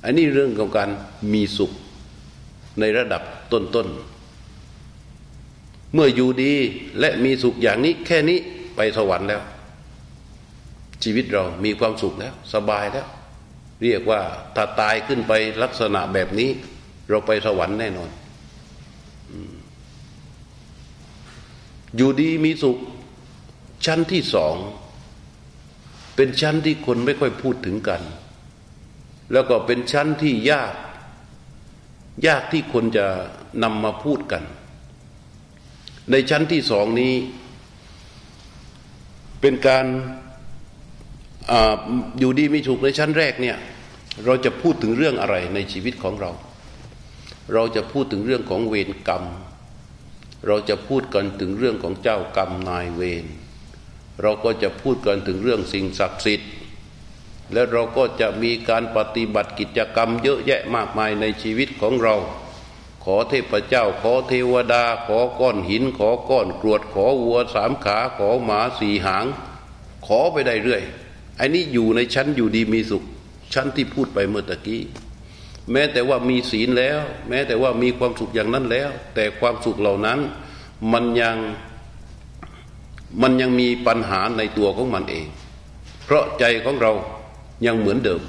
[0.03, 0.89] อันนี้เรื่องของการ
[1.33, 1.71] มีสุข
[2.79, 6.53] ในระดับต้นๆ เมื่ออยู่ดี
[6.99, 8.39] และมีสุขอย่างนี้แค่นี้
[8.75, 9.41] ไปสวรรค์แล้ว
[11.03, 13.07] ชีวิตเรามีความสุขแล้ว สบายแล้ว
[13.83, 14.21] เรียกว่า
[14.55, 16.49] ถ้าตายขึ้นไปลักษณะแบบนี้
[17.09, 18.09] เราไปสวรรค์แน่นอน
[21.95, 22.77] อยู่ดีมีสุข
[23.85, 24.55] ชั้นที่สอง
[26.21, 28.01] เป็นชั้นที่คนไม่ค่อยพูดถึงกัน
[29.31, 30.73] แล้วก็เป็นชั้นที่ยาก
[32.27, 33.05] ยากที่คนจะ
[33.63, 34.43] นำมาพูดกัน
[36.11, 37.13] ในชั้นที่สองนี้
[39.41, 39.85] เป็นการ
[41.51, 41.53] อ
[42.19, 43.57] อยู่ดีมีถูกในชั้นแรกเนี่ย
[44.25, 46.31] เราจะพูดถึงเรื่องอะไรในชีวิตของเรา
[47.53, 49.23] เราจะพูดถึงเรื่องของเวรกรรม
[50.47, 53.27] เราจะพูดกันถึงเรื่องของเจ้ากรรมนายเวร
[54.21, 56.49] เราก็จะพูดกันถึงเรื่องสิ่งศักดิ์สิทธิ์
[57.53, 62.15] และเราก็จะมีการปฏิบัติกิจกรรมเยอะแยะมากมายในชีวิตของเรา
[63.03, 69.25] ขอเทพเจ้า ขอเทวดา ขอก้อนหิน ขอก้อนกรวด ขอวัวสามขา ขอหมาสี่หาง
[70.05, 70.83] ขอไปได้เรื่อย
[71.39, 73.03] อันนี้อยู่ในชั้นอยู่ดีมีสุข
[73.53, 74.81] ชั้นที่พูดไปเมื่อตะกี้
[75.71, 80.19] แม้แต่ว่ามีศีลแล้ว แม้แต่ว่ามีความสุขอย่างนั้นแล้ว แต่ความสุขเหล่านั้น
[80.91, 81.37] มันยัง
[83.21, 85.27] มันยังมีปัญหาในตัวของมันเอง
[86.05, 86.91] เพราะใจของเรา
[87.65, 88.21] ยังเหมือนเดิม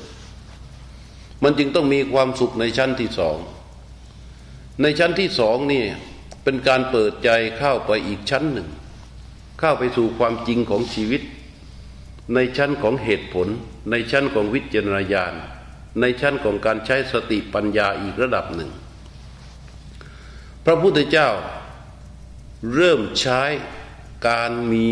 [1.43, 3.37] มันจึงต้องมีความสุขในชั้นที่สอง
[4.83, 5.85] ในชั้นที่สองนี่
[6.43, 8.69] เป็นการเปิดใจเข้าไปอีกชั้นหนึ่ง
[9.59, 11.23] เข้าไปสู่ความจริงของชีวิต
[12.35, 13.49] ในชั้นของเหตุผล
[13.91, 15.35] ในชั้นของวิจารณญาณ
[16.01, 18.71] ในชั้นของการใช้สติปัญญาอีกระดับหนึ่ง
[20.65, 21.29] พระพุทธเจ้า
[22.75, 23.43] เริ่มใช้
[24.29, 24.89] การมี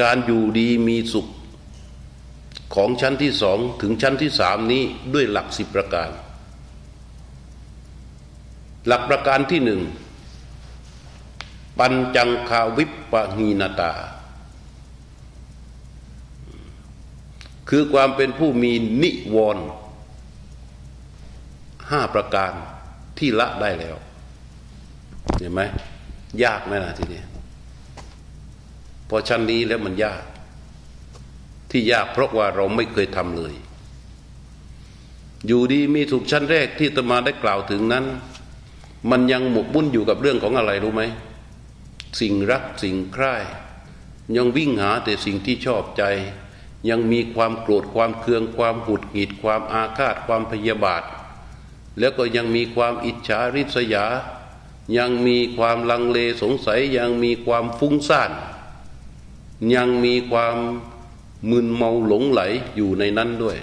[0.00, 1.26] การอยู่ดีมีสุข
[2.74, 4.82] ของชั้นที่สองถึงชั้นที่สามนี้
[5.14, 6.10] ด้วยหลักสิบประการ
[8.86, 9.80] หลักประการที่หนึ่ง
[11.78, 13.92] ปัญจังคาวิปปหีนาตา
[17.68, 19.66] คือความเป็นผู้มีนิวรณ์
[21.90, 22.52] ห้าประการ
[23.18, 23.96] ที่ละได้แล้ว
[25.38, 25.62] เห็นไหม
[26.44, 27.22] ยากไหมนะทีนี้
[29.08, 30.22] พอชั้นนี้แล้วมันยาก
[31.70, 33.54] ที่ยากเพราะว่าเราไม่เคยทำเลย
[35.46, 38.04] อยู่ดีมีถูกชั้นแรกที่ตมาได้กล่าวถึงนั้น
[39.10, 41.02] มันยังหมกบุ่นอยู่กับเรื่องของอะไรรู้ไหม
[42.20, 43.34] สิ่งรักสิ่งใคร่
[44.36, 46.02] ยังวิ่งหาแต่สิ่งที่ชอบใจ
[46.88, 51.02] ยังมีความโกรธความเคือง ความหุดหงิด ความอาฆาตความพยาบาท
[51.98, 54.06] แล้วก็ยังมีความอิจฉาริษยา
[54.98, 58.30] ยังมีความลังเลสงสัย ยังมีความฟุ้งซ่าน
[59.74, 60.56] ยังมีความ
[61.50, 62.40] มึนเมาหลงไหล
[62.76, 63.58] อยู่ในนั้นด้วย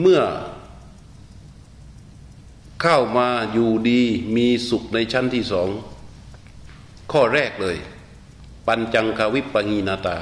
[0.00, 0.20] เมื่อ
[2.82, 4.00] เข้ามาอยู่ดี
[4.36, 5.68] มีสุขในชั้นที่สอง
[7.12, 7.76] ข้อแรกเลย
[8.66, 10.18] ปัญจังคาวิปงีนาตา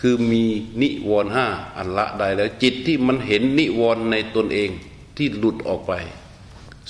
[0.00, 0.44] คือมี
[0.82, 4.70] นิวรห้าอันละได้แล้ว จิตที่มันเห็นนิวรในตนเอง
[5.16, 5.92] ที่หลุดออกไป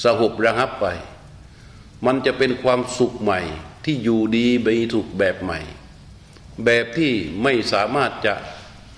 [0.02, 0.86] สหบระงับไป
[2.06, 3.40] มันจะเป็นความสุขใหม่
[3.84, 5.60] ที่อยู่ดีไปถูกแบบใหม่
[6.64, 8.34] แบบที่ไม่สามารถจะ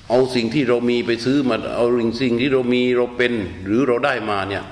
[0.08, 1.86] เอาสิ่งที่เรามีไปซื้อมาเอา
[2.22, 3.32] สิ่งที่เรามีเราเป็น
[3.64, 4.64] หรือเราได้มาเนี่ย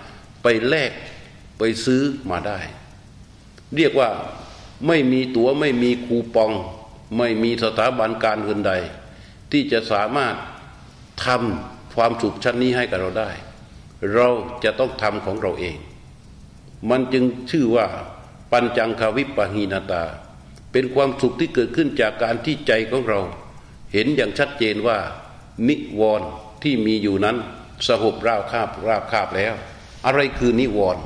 [0.42, 0.92] ไปแลก
[1.58, 2.58] ไปซื้อมาได้
[3.76, 4.10] เรียกว่า
[4.86, 6.52] ไม่มีตัว๋วไม่มีคูปอง
[7.18, 8.72] ไม่มีสถาบันการเงินใด
[9.52, 10.34] ที่จะสามารถ
[11.24, 13.30] ทำความสุขชั้นนี้ให้กับเราได้
[14.14, 14.28] เรา
[14.64, 15.76] จะต้องทำของเราเอง
[16.90, 17.86] มันจึงชื่อว่า
[18.54, 20.04] ปัญจังคาวิปหีนาตา
[20.72, 23.20] เป็นความสุขที่เกิดขึ้นจากการที่ใจของเรา
[23.92, 24.98] เห็นอย่างชัดเจนว่า
[25.68, 26.28] นิวรณ์
[26.62, 27.36] ที่มีอยู่นั้น
[27.86, 29.54] สหบราบคาบราบคาบแล้ว
[30.06, 31.04] อะไรคือนิวรณ์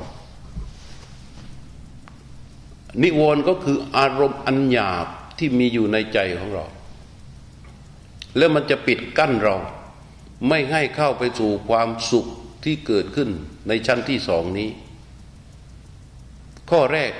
[3.03, 5.07] นิวรณ์ก็คืออารมณ์อันหยาบ
[5.37, 6.65] ที่มีอยู่ในใจของเรา
[8.37, 9.55] แล้วมันจะปิดกั้นเรา
[10.47, 12.27] ไม่ให้เข้าไปสู่ความสุข
[12.63, 13.29] ที่เกิดขึ้น
[13.67, 14.69] ในชั้นที่สองนี้
[16.69, 17.11] ข้อแรก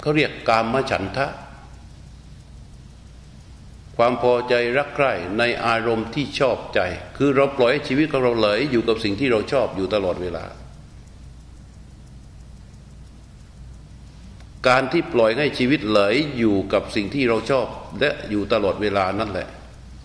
[0.00, 1.26] เขาเรียกกามฉันทะ
[3.96, 6.80] ความพอใจรักใคร่ในอารมณ์ที่ชอบใจ
[7.16, 10.44] คือเราปล่อยชีวิตของเราไหลอยู่กับสิ่งที่เราชอบอยู่ตลอดเวลา
[14.68, 16.00] การที่ปล่อยให้ชีวิตไหล
[16.38, 17.66] อยู่กับสิ่งที่เราชอบ
[18.00, 19.48] และอยู่ตลอดเวลานั่นแหละ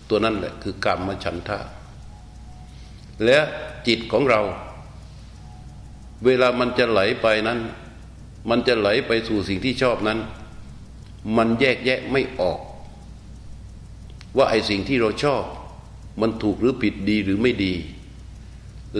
[0.10, 1.60] ตัวนั่นแหละคือกรรมฉันทะ
[3.26, 3.40] และ
[3.88, 4.42] จิตของเรา
[6.26, 7.60] เวลามันจะไหลไปนั้น
[8.50, 10.20] มันจะไหลไปสู่สิ่งที่ชอบนั้น
[11.38, 12.60] มันแยกแยะไม่ออก
[14.38, 15.44] ว่าไอ้สิ่งที่เราชอบ
[16.22, 17.74] มันถูกหรือผิดดีหรือไม่ดี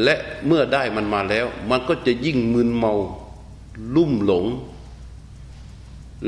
[0.04, 2.94] และเมื่อได้มันมาแล้ว มันก็จะยิ่งมึนเมา
[3.96, 4.46] ลุ่มหลง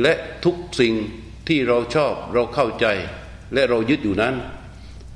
[0.01, 0.13] และ
[0.45, 0.93] ทุกสิ่ง
[1.47, 2.86] ที่เราชอบเราเข้าใจ
[3.53, 4.36] และเรายึดอยู่นั้น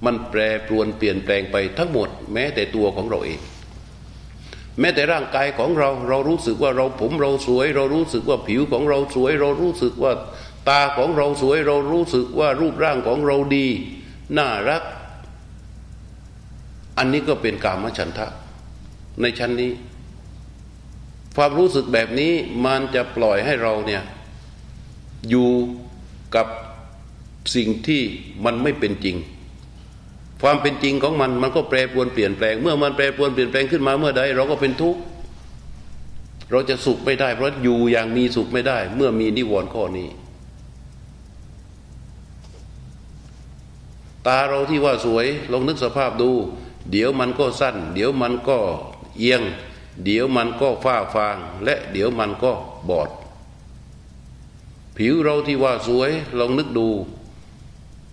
[0.05, 3.39] มันแปรปรวนเปลี่ยนแปลงไปทั้งหมดแม้แต่ตัวของเราเอง
[4.79, 10.13] แม้แต่ร่างกายของเราเรารู้สึกว่าเราผมเราสวย เรารู้สึกว่าผิวของเราสวย เรารู้สึกว่า
[10.69, 13.67] ตาของเราสวย เรารู้สึกว่ารูปร่างของเราดี
[14.37, 14.83] น่ารัก
[16.97, 18.27] อันนี้ก็เป็นกามฉันทะ
[19.21, 19.71] ในชั้นนี้
[21.35, 22.33] ความรู้สึกแบบนี้
[22.65, 24.03] มันจะปล่อยให้เราเนี่ย
[25.29, 25.51] อยู่
[26.35, 26.47] กับ
[27.55, 28.01] สิ่งที่
[28.45, 29.15] มันไม่เป็นจริง
[30.41, 35.01] ความเป็นจริงของมันมันก็แปรปรวนเปลี่ยนแปลง เมื่อมันแปรปรวนเปลี่ยนแปลงขึ้นมาเมื่อใดเราก็เป็นทุกข์
[36.51, 40.09] เราจะสุขไม่ได้ เพราะอยู่อย่างมีสุขไม่ได้ เมื่อมีนิวรณ์ข้อนี้
[44.27, 46.31] ตาเราที่ว่าสวยลองนึกสภาพดู
[46.91, 48.57] เดี๋ยวมันก็สั้น เดี๋ยวมันก็
[49.19, 49.41] เอียง
[50.03, 52.51] เดี๋ยวมันก็ฟ้าฟาง และเดี๋ยวมันก็
[52.89, 53.09] บอด
[54.97, 56.87] ผิวเราที่ว่าสวยลองนึกดู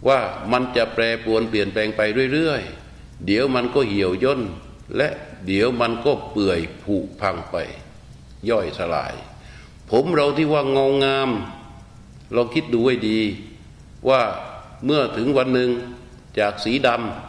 [0.07, 0.21] ว่า
[0.53, 2.01] มันจะแปรปรวนเปลี่ยนแปลงไป
[2.33, 4.41] เรื่อยๆ เดี๋ยวมันก็เหี่ยวย่น
[4.97, 5.09] และ
[5.47, 7.57] เดี๋ยวมันก็เปื่อยผุพังไป
[8.51, 9.15] ย่อยสลาย
[9.91, 11.31] ผมเราที่ว่าเงางาม
[12.37, 13.21] ลองคิดดูให้ดี
[14.09, 14.21] ว่า
[14.85, 15.71] เมื่อถึงวันหนึ่ง
[16.39, 16.89] จากสีด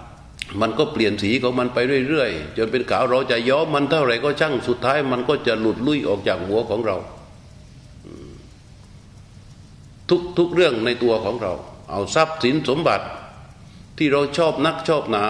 [0.10, 1.78] ำมันก็เปลี่ยนสีของมันไป
[2.08, 6.98] เรื่อยๆ จนเป็นขาวเราจะย้อมมันเท่าไหร่ก็ช่างสุดท้าย มันก็จะหลุดลุ่ยออกจากหัวของเรา
[10.10, 11.54] ทุกทุกเรื่องในตัวของเรา
[11.92, 13.06] เอาทรัพย์สินสมบัติ
[13.98, 15.26] ที่เราชอบนักชอบหนา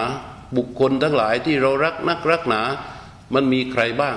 [0.56, 2.62] บุคคลทั้งหลายที่เรารักนักรักหนา
[3.34, 4.16] มันมีใครบ้าง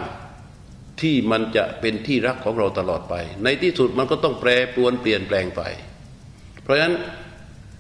[1.02, 5.62] ที่มันจะเป็นที่รักของเราตลอดไป ในที่สุดมันก็ต้องแปรปรวนเปลี่ยนแปลงไป
[6.64, 6.96] เพราะฉะนั้น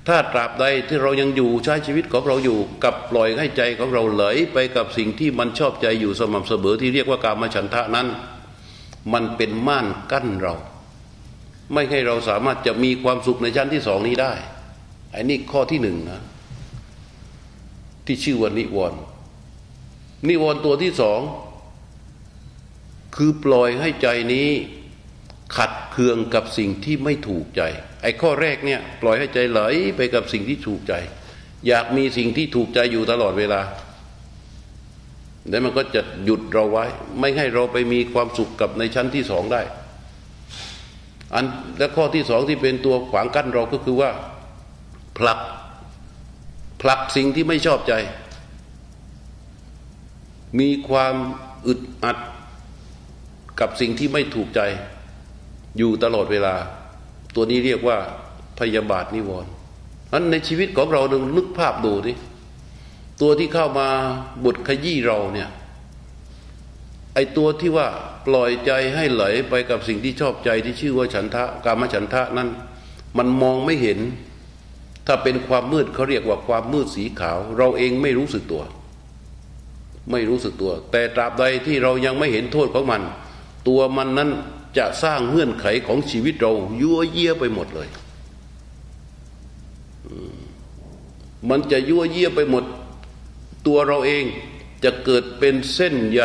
[0.07, 4.23] ถ้าตราบใดที่เรายังอยู่ใช้ชีวิตของเราอยู่กับปล่อยให้ใจของเราไหล
[4.53, 8.07] ไปกับสิ่งที่มันชอบใจอยู่สม่ำเสมอที่เรียกว่ากามฉันทะนั้น
[9.13, 10.55] มันเป็นม่านกั้นเรา
[11.73, 14.33] ไม่ให้เราสามารถจะมีความสุขในชั้นที่สองนี้ได้
[15.15, 16.21] อันนี้ข้อที่หนึ่งนะ
[18.05, 18.99] ที่ชื่อว่านิวรณ์
[20.27, 21.19] นิวรณ์ตัวที่สอง
[23.15, 24.49] คือปล่อยให้ใจนี้
[25.57, 27.61] ขัดเคืองกับสิ่งที่ไม่ถูกใจ
[28.01, 29.61] ไอ้ข้อแรกเนี่ย ปล่อยให้ใจไหล
[29.97, 30.93] ไปกับสิ่งที่ถูกใจ
[31.67, 33.61] อยากมีสิ่งที่ถูกใจอยู่ตลอดเวลา
[35.49, 36.85] แล้วมันก็จะหยุดเราไว้
[37.19, 39.61] ไม่ให้เราไปมีความสุขกับในชั้นที่สองได้
[41.33, 41.45] อัน
[41.77, 44.09] และข้อที่สองที่เป็นตัวขวางกั้นเราก็คือว่า
[45.17, 45.39] ผลัก
[46.81, 47.93] ผลักสิ่งที่ไม่ชอบใจ
[50.59, 51.15] มีความ
[51.67, 52.17] อึดอัด
[53.59, 54.61] กับสิ่งที่ไม่ถูกใจ
[55.77, 56.55] อยู่ตลอดเวลา
[57.35, 57.97] ตัวนี้เรียกว่า
[58.59, 59.51] พยาบาทนิวรณ์
[60.13, 62.13] นั้นในชีวิตของเราดนึกภาพดูดิ
[63.21, 63.87] ตัวที่เข้ามา
[64.45, 65.49] บดขยี้เราเนี่ย
[67.13, 67.87] ไอตัวที่ว่า
[68.27, 72.49] ปล่อยใจให้ไหลไปกับสิ่งที่ชอบใจที่ชื่อว่าฉันทะกามฉันทะนั้น
[73.17, 73.99] มันมองไม่เห็น
[75.07, 78.63] ถ้าเป็นความมืดเขาเรียกว่าความมืดสีขาว เราเองไม่รู้สึกตัว
[80.11, 83.01] ไม่รู้สึกตัว แต่ตราบใดที่เรายังไม่เห็นโทษของมัน
[83.67, 84.29] ตัวมันนั้น
[84.77, 87.89] จะสร้างเงื่อนไขของชีวิตเรายั่วเยี่ยไปหมดเลย
[91.49, 92.63] มันจะยั่วเยี่ยไปหมด
[93.67, 94.23] ตัวเราเอง
[94.83, 96.21] จะเกิดเป็นเส้นใย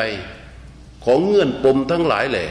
[1.04, 2.48] ของเงื่อนปมทั้งหลายแหละ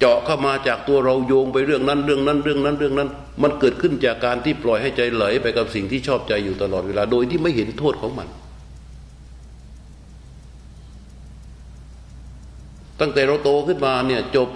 [0.00, 3.08] เจาะเข้ามาจากตัวเราโยงไปเรื่องนั้นเรื่องนั้นเรื่องนั้นเรื่องนั้น
[3.42, 8.28] มันเกิดขึ้นจากการที่ปล่อยให้ใจไหลไปกับสิ่งที่ชอบใจอยู่ตลอดเวลา โดยที่ไม่เห็นโทษของมัน
[13.00, 14.48] ตั้งแต่เราโตขึ้นมาเนี่ยจบ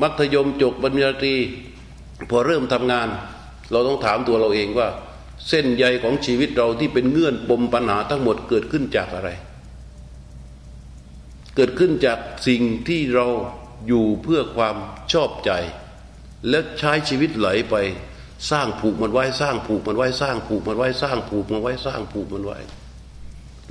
[0.00, 1.34] มัธยมจบปริญญาตรี
[2.30, 3.08] พอเริ่มทำงาน
[3.70, 4.88] เราต้องถามตัวเราเองว่า
[5.48, 9.30] เส้นใยของชีวิตเราที่เป็นเงื่อนปมปัญหาทั้งหมดเกิดขึ้นจากอะไร
[11.56, 13.26] เกิดขึ้นจากสิ่งที่เรา
[13.86, 14.76] อยู่เพื่อความ
[15.12, 15.50] ชอบใจ
[16.48, 17.76] และใช้ชีวิตไหลไป
[18.50, 22.58] สร้างผูกมันไว้สร้างผูกมันไว้สร้างผูกมันไว้สร้างผูกมันไว้สร้างผูกมันไว้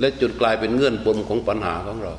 [0.00, 2.14] และจนกลายเป็นเงื่อนปมของปัญหาของเรา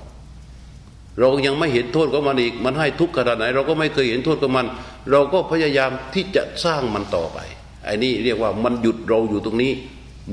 [1.19, 4.67] เรายังไม่เห็นโทษของมันอีกมันให้ทุกข์ขนาดไหน เราก็ไม่เคยเห็นโทษของมัน
[5.11, 7.37] เราก็พยายามที่จะสร้างมันต่อไป
[7.85, 9.71] ไอ้นี่เรียกว่ามันหยุดเราอยู่ตรงนี้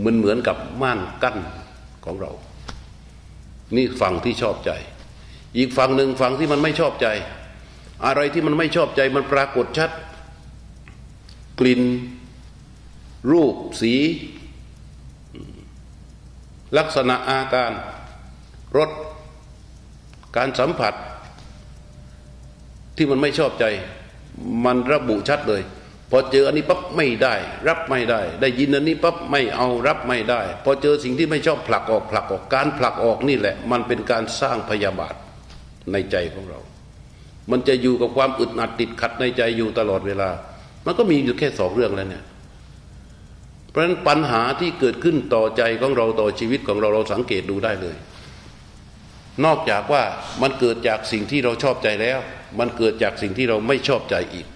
[0.05, 1.37] มันเหมือนกับม่านกั้น
[2.05, 2.33] ของเรา
[3.77, 4.71] นี่ฝั่งที่ชอบใจ
[5.57, 7.07] อีกฝั่งหนึ่งฝั่งที่มันไม่ชอบใจ
[8.05, 9.91] อะไรที่มันไม่ชอบใจมันปรากฏชัด
[11.61, 11.83] กลิ่น
[13.31, 13.95] รูปสี
[16.79, 17.73] ลักษณะอาการ
[18.77, 18.91] รส
[20.37, 20.95] การสัมผัส
[22.97, 23.65] ที่มันไม่ชอบใจ
[24.65, 25.63] มันระบุชัดเลย
[26.11, 27.35] พอเจออันนี้ปั๊บไม่ได้
[27.69, 35.15] รับไม่ได้ ได้ยินอันนี้ปั๊บไม่เอารับไม่ได้ พอเจอสิ่งที่ไม่ชอบผลักออกผลักออกการผลักออกนี่แหละ มันเป็นการสร้างพยาบาท
[35.93, 36.61] ในใจของเรา
[37.51, 40.31] มันจะอยู่กับความอึดอัดติดขัดในใจอยู่ตลอดเวลา
[40.87, 42.25] มันก็มีอยู่แค่สองเรื่องแล้วเนี่ย
[43.71, 47.97] เพราะฉะนั้นปัญหาที่เกิดขึ้นต่อใจของเราต่อชีวิตของเราเราสังเกตดูได้เลย
[49.45, 50.03] นอกจากว่า
[50.43, 52.19] มันเกิดจากสิ่งที่เราชอบใจแล้ว
[52.59, 54.47] มันเกิดจากสิ่งที่เราไม่ชอบใจอีก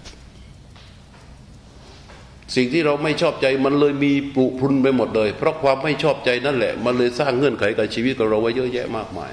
[2.57, 9.33] สิ่งที่เราไม่ชอบใจมันเลยมีปุพรุนไปหมดเลย เพราะความไม่ชอบใจนั่นแหละ มันเลยสร้างเงื่อนไขกับชีวิตของเราไว้เยอะแยะมากมาย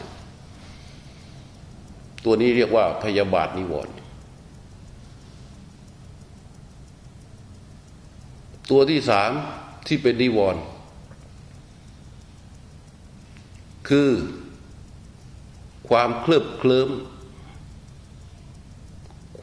[2.30, 3.94] ตัวนี้เรียกว่าพยาบาทนิวรณ์
[8.70, 9.32] ตัวที่สาม
[9.88, 10.64] ที่เป็นนิวรณ์
[13.90, 14.12] คือ
[15.90, 16.90] ความเคลิบเคลิ้ม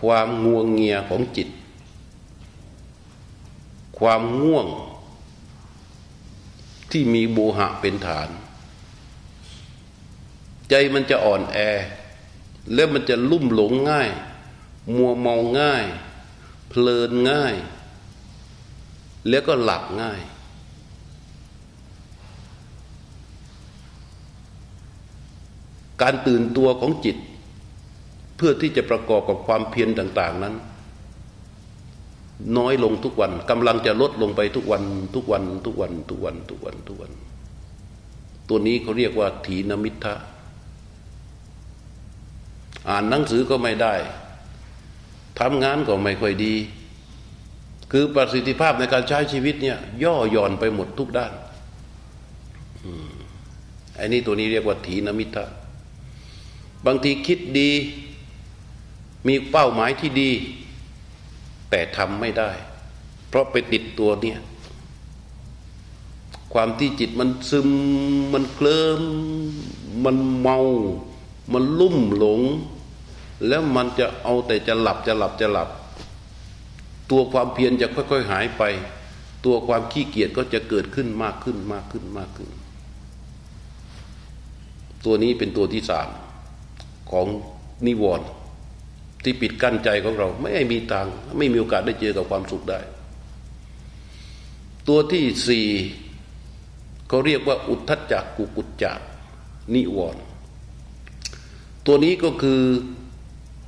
[0.01, 1.49] ความง่วงเงียของจิต
[3.99, 4.66] ความง่วง
[6.90, 8.29] ที่มีโบหะเป็นฐาน
[10.70, 11.59] ใจมันจะอ่อนแอ
[12.72, 14.11] แล้วมันจะลุ่มหลงง่าย
[14.96, 15.85] มัวเมาง่าย
[16.68, 17.55] เพลินง่าย
[19.29, 20.20] แล้วก็หลับง่าย
[26.03, 27.16] การตื่นตัวของจิต
[28.37, 30.55] เพื่อที่จะประกอบกับความเพียรต่าง ๆนั้น
[32.57, 34.83] น้อยลงทุกวันกำลังจะลดลงไปทุกวัน
[35.14, 37.12] ทุกวัน ทุกวัน ทุกวัน ทุกวัน ทุกวัน
[38.48, 40.14] ตัวนี้เขาเรียกว่าถีนมิทธะ
[42.88, 43.94] อ่านหนังสือก็ไม่ได้
[45.40, 46.55] ทำงานก็ไม่ค่อยดี
[47.92, 51.33] คือประสิทธิภาพในการใช้ชีวิตเนี่ยย่อหย่อนไปหมดทุกด้าน
[53.99, 55.44] อ้นี่ตัวนี้เรียกว่าถีนมิทะ
[56.87, 57.70] บางทีคิดดี
[59.27, 60.31] มีเป้าหมายที่ดี
[61.70, 62.51] แต่ทำไม่ได้
[63.29, 64.38] เพราะไปติดตัวเนี่ย
[66.53, 67.68] ความที่จิตมันซึม
[68.33, 69.03] มันเคลิ้ม
[70.05, 70.59] มันเมา
[71.53, 72.40] มันลุ่มหลง
[73.49, 75.69] แล้วมันจะเอาแต่จะหลับจะหลับจะหลับ
[77.11, 78.63] ตัวความเพียรจะค่อย ๆ หายไป
[79.45, 82.51] ตัวความขี้เกียจก็จะเกิดขึ้นมากขึ้นมากขึ้นมากขึ้น
[85.05, 86.09] ตัวนี้เป็นตัวที่สาม
[87.11, 87.27] ของ
[87.87, 88.27] นิวรณ์
[89.23, 91.07] ที่ปิดกั้นใจของเรา ไม่มีทาง
[91.39, 92.81] ไม่มีโอกาสได้เจอกับความสุขได้
[94.89, 95.67] ตัวที่สี่
[97.09, 99.01] เขาเรียกว่า อุทธจักกุกุจจก
[99.75, 100.23] นิวรณ์
[101.87, 102.61] ตัวนี้ก็คือ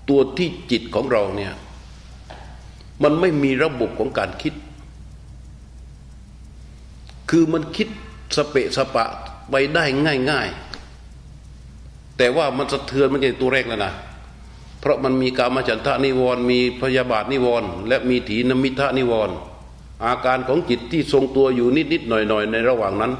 [0.08, 1.52] ตัวที่จิตของเราเนี่ย
[3.02, 4.54] มันไม่มีระบบของการคิด
[7.30, 7.88] คือมันคิด
[8.36, 9.06] สเปะสปะ
[9.50, 9.84] ไปได้
[10.30, 10.48] ง่าย
[11.32, 13.92] ๆ แต่ว่ามันสะเทือนมันจะตัวแรกแล้วนะ
[14.80, 19.36] เพราะมันมีกามฉันทะนิวรณ์มีพยาบาทนิวรณ์และมีถีนมิทะนิวรณ์
[20.04, 23.12] อาการของจิตที่ทรงตัวอยู่นิดๆหน่อยๆ ในระหว่างนั้น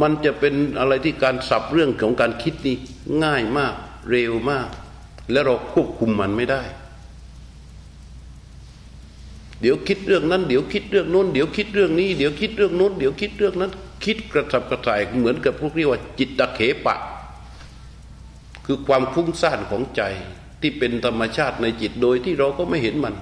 [0.00, 2.76] มันจะเป็นอะไรที่การสับเรื่องของการคิดนี่
[3.24, 3.74] ง่ายมาก
[4.10, 4.68] เร็วมาก
[5.32, 6.62] และเราควบคุมมันไม่ได้
[9.60, 13.70] เดี๋ยวคิดเรื่องนั้น เดี๋ยวคิดเรื่องโน้น เดี๋ยวคิดเรื่องนี้ เดี๋ยวคิดเรื่องโน้น เดี๋ยวคิดเรื่องนั้น
[14.04, 16.96] คิดกระสับกระส่ายเหมือนกับพวกเรียกว่าจิตตะเขปะ
[18.66, 20.02] คือความฟุ้งซ่านของใจ
[20.60, 23.14] ที่เป็นธรรมชาติในจิตโดยที่เราก็ไม่เห็นมัน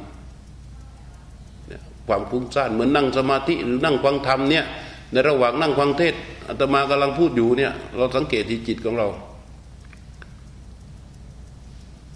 [2.06, 4.64] ความฟุ้งซ่านเหมือนนั่งสมาธิหรือนั่งฟังธรรมเนี่ย
[5.12, 6.14] ในระหว่างนั่งฟังเทศ
[6.48, 9.08] อาตมากำลังพูดอยู่เนี่ยเราสังเกตที่จิตของเรา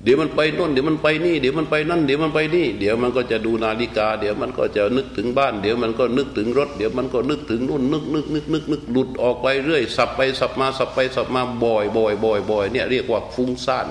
[0.05, 13.87] เดี๋ยวมันไปโน่นเดี๋ยวมันไปนี่ เดี๋ยวมันไปนั่น เดี๋ยวมันไปนี่ เดี๋ยวมันก็จะดูนาฬิกา เดี๋ยวมันก็จะนึกถึงบ้าน เดี๋ยวมันก็นึกถึงรถ เดี๋ยวมันก็นึกถึงนู่นนึกนึกนึกนึกนึกหลุดออกไปเรื่อย สับไปสับมาสับไปสับมาบ่อยบ่อยบ่อยบ่อยเนี่ยเรียกว่าฟุ้งซ่าน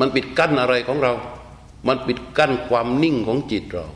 [0.00, 1.12] มันปิดกั้นอะไรของเรา
[1.88, 3.86] มันปิดกั้นความนิ่งของจิตเรา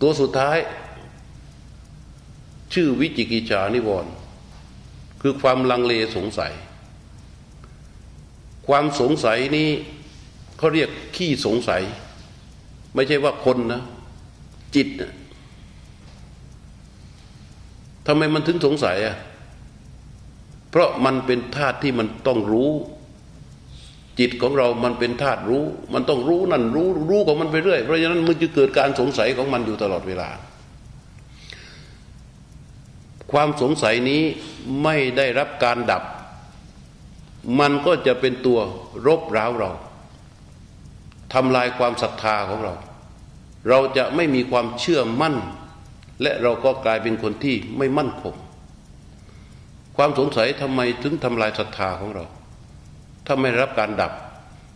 [0.00, 0.58] ตัวสุดท้าย
[2.74, 4.12] ชื่อวิจิกิจานิวรณ์
[5.20, 6.52] คือความลังเลสงสัย
[8.66, 9.68] ความสงสัยนี้
[10.58, 11.82] เขาเรียกขี้สงสัย
[12.94, 13.82] ไม่ใช่ว่าคนนะ
[14.74, 15.12] จิตนะ
[18.06, 19.16] ทำไมมันถึงสงสัยอะ
[20.70, 22.70] เพราะมันเป็นธาตุที่มันต้องรู้
[24.18, 30.28] จิตของเรามันเป็นธาตุรู้ มันต้องรู้นั่นรู้รู้ของมันไปเรื่อยเพราะฉะนั้นมันจะเกิดการสงสัยของมันอยู่ตลอดเวลา
[33.32, 34.22] ความสงสัยนี้
[34.82, 36.02] ไม่ได้รับการดับ
[37.60, 38.58] มันก็จะเป็นตัว
[39.06, 39.70] รบร้าวเรา
[41.34, 42.74] ทำลายความศรัทธาของเรา
[43.68, 45.36] เราจะไม่มีความเชื่อมั่น
[46.22, 48.34] และเราก็กลายเป็นคนที่ไม่มั่นคง
[49.96, 52.24] ความสงสัยทำไมถึงทำลายศรัทธาของเรา
[53.26, 54.12] ถ้าไม่รับการดับ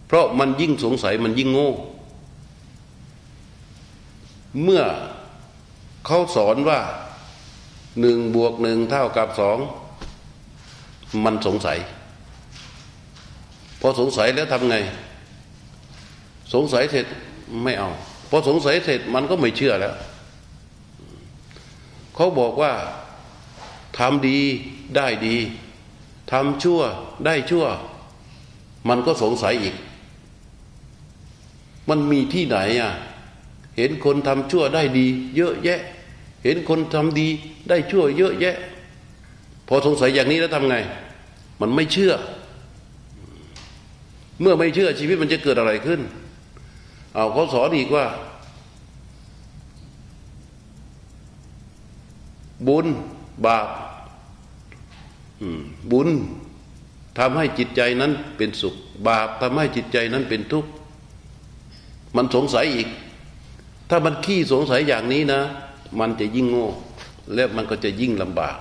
[0.07, 1.73] เพราะมันยิ่งสงสัยมันยิ่งโง่
[4.63, 4.83] เมื่อ
[6.07, 6.81] เขาสอนว่า
[8.01, 9.59] หนึ่งบวกหนึ่งเท่ากับสอง
[11.25, 11.79] มันสงสัย
[13.81, 14.77] พอสงสัยแล้วทำไง
[16.55, 17.07] สงสัยเสร็จ
[17.65, 17.91] ไม่เอา
[18.31, 19.95] พอสงสัยเสร็จมันก็ไม่เชื่อแล้ว
[22.15, 22.73] เขาบอกว่า
[23.99, 24.39] ทำดี
[24.97, 25.37] ได้ดี
[26.33, 26.81] ทำชั่ว
[27.27, 27.67] ได้ชั่ว
[28.89, 29.77] มันก็สงสัยอีก
[31.89, 32.93] มันมีที่ไหนอะ
[33.77, 35.81] เห็นคนทำชั่วได้ดี เยอะแยะ
[36.47, 37.29] เห็นคนทำดี
[37.69, 38.57] ได้ชั่วเยอะแยะ
[39.69, 40.77] พอสงสัยอย่างนี้แล้วทำไง
[41.61, 42.13] มันไม่เชื่อ
[44.41, 46.01] เมื่อไม่เชื่อชีวิตมันจะเกิดอะไรขึ้น
[47.15, 48.07] เอาเขาสอนอีกว่า
[52.67, 52.87] บุญ
[53.45, 53.69] บาป
[55.91, 56.09] บุญ
[57.19, 58.75] ทำให้จิตใจนั้นเป็นสุข
[59.07, 60.71] บาปทำให้จิตใจนั้นเป็นทุกข์
[62.17, 62.89] มันสงสัยอีก
[63.91, 65.41] ถ้ามันขี้สงสัยอย่างนี้นะ
[66.01, 66.69] มันจะยิ่งโง่
[67.35, 68.57] และมันก็จะยิ่งลำบาก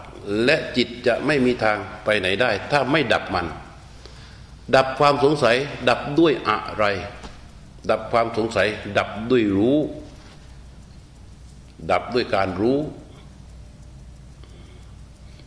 [0.45, 3.47] และจิตจะไม่มีทางไปไหนได้ ถ้าไม่ดับมัน
[4.75, 5.55] ดับความสงสัย
[5.89, 6.85] ดับด้วยอะไร
[7.89, 8.67] ดับความสงสัย
[8.97, 9.79] ดับด้วยรู้
[11.91, 12.79] ดับด้วยการรู้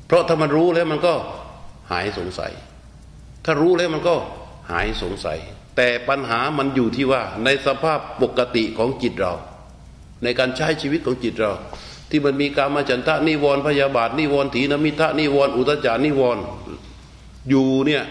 [0.06, 1.14] เพราะถ้ามันรู้แล้วมันก็
[1.90, 2.52] หายสงสัย
[3.44, 4.14] ถ้ารู้แล้วมันก็
[4.70, 5.38] หายสงสัย
[5.76, 9.32] แต่ปัญหามันอยู่ที่ว่าในสภาพปกติของจิตเรา
[10.22, 11.52] ในการใช้ชีวิตของจิตเรา
[12.10, 16.42] ที่มันมีการมาจันทะนิวรณ์พยาบาทนิวรณ์ถีนมิทะนิวรณ์อุตจานิวรณ์
[17.48, 18.04] อยู่เนี่ย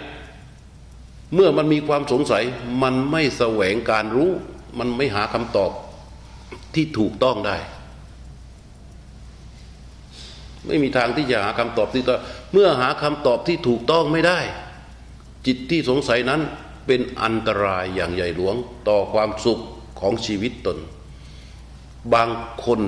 [1.36, 2.44] เมื่อมันมีความสงสัย
[2.84, 4.32] มันไม่แสวงการรู้
[4.80, 5.72] มันไม่หาคำตอบ
[6.76, 7.58] ที่ถูกต้องได้
[10.66, 12.20] ไม่มีทางที่จะหาคำตอบที่ต้อง
[12.54, 14.40] เมื่อหาคำตอบที่ถูกต้องไม่ได้
[15.46, 16.42] จิตที่สงสัยนั้น
[16.88, 18.56] เป็นอันตรายอย่างใหญ่หลวง
[18.88, 19.60] ต่อความสุข
[20.00, 20.78] ของชีวิตตน
[22.14, 22.30] บาง
[22.66, 22.82] คน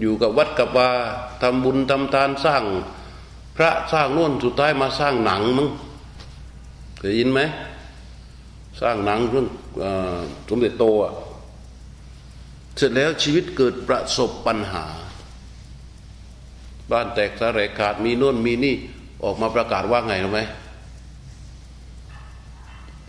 [0.00, 0.88] อยู่กับวัดกับวา
[1.42, 2.64] ทำบุญทำทานสร้าง
[3.56, 5.68] พระสร้างน่นสุดท้ายมาสร้างหนังมั้ง
[6.98, 7.40] เคยยินไหม
[8.80, 9.48] สร้างหนังเรื่อง
[10.48, 11.12] สมเด็จโตอะ
[12.76, 14.84] เสร็จแล้วชีวิตเกิดประสบปัญหา
[16.90, 18.74] บ้านแตกสาระขาดมีน่นมีนี่
[19.24, 20.40] ออกมาประกาศว่าไงรู้ไหม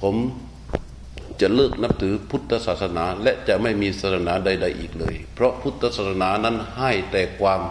[0.01, 0.15] ผม
[1.41, 7.61] จะเลิกนับถือพุทธศาสนาและจะไม่มีศาสนาใด ๆ อีกเลย เพราะพุทธศาสนานั้นให้แต่ความ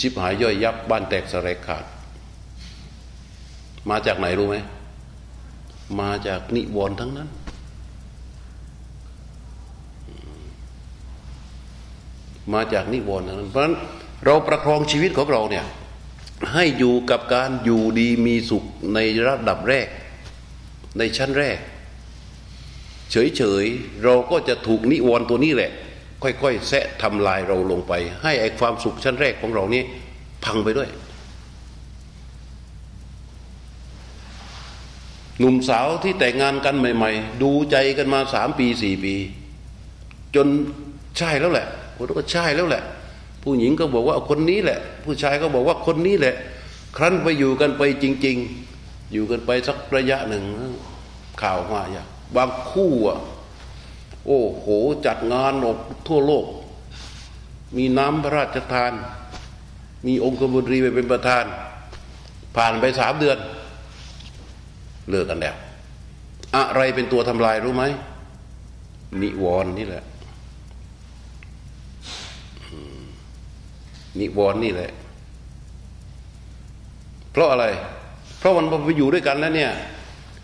[0.00, 1.84] ชิบหายย่อยยับบ้านแตกสลายขาด
[3.90, 4.56] มาจากไหนรู้ไหม
[6.00, 7.28] มาจากนิวรณ์ทั้งนั้น
[12.52, 13.76] มาจากนิวรณ์ทั้งนั้น เพราะฉะนั้น
[14.24, 15.66] เราประคองชีวิตของเราเนี่ย
[16.52, 18.64] ให้อยู่กับการอยู่ดีมีสุข
[18.94, 19.88] ในระดับแรก
[20.98, 21.58] ในชั้นแรก
[23.12, 25.70] เฉยๆเราก็จะถูกนิวรณ์ตัวนี้แหละ
[26.22, 27.92] ค่อยๆแสะทำลายเราลงไป
[28.22, 29.82] ให้ไอความสุขชั้นแรกของเรานี้
[30.44, 30.88] พังไปด้วย
[35.38, 39.14] หนุ่มสาวที่แต่งงานกันใหม่ ๆ ดูใจกันมาสามปีสี่ปี
[40.34, 40.46] จน
[41.18, 42.82] ใช่แล้วแหละคนก็ใช่แล้วแหละ
[43.42, 46.34] ผู้หญิงก็บอกว่าคนนี้แหละ ผู้ชายก็บอกว่าคนนี้แหละ
[46.96, 48.36] ครั้นไปอยู่กันไปจริง
[48.74, 50.44] ๆ อยู่กันไปสักระยะหนึ่ง
[51.42, 53.18] ข่าวมาอย่าง บางคู่อะ
[54.26, 54.66] โอ้โห
[55.06, 55.78] จัดงานออก
[56.08, 56.46] ทั่วโลก
[57.76, 58.92] มีน้ำพระราชทาน
[60.06, 61.44] มีองค์กรมนตรีไปเป็นประธาน
[62.56, 63.38] ผ่านไปสามเดือน
[65.10, 65.56] เลิกกันแล้ว
[66.56, 67.84] อะไรเป็นตัวทำลายรู้ไหม
[69.22, 70.04] นิวรณ์นี่แหละ
[74.18, 74.90] นิวรณ์นี่แหละ
[77.32, 77.66] เพราะอะไร
[78.38, 79.72] เพราะมันไปอยู่ด้วยกันแล้วเนี่ย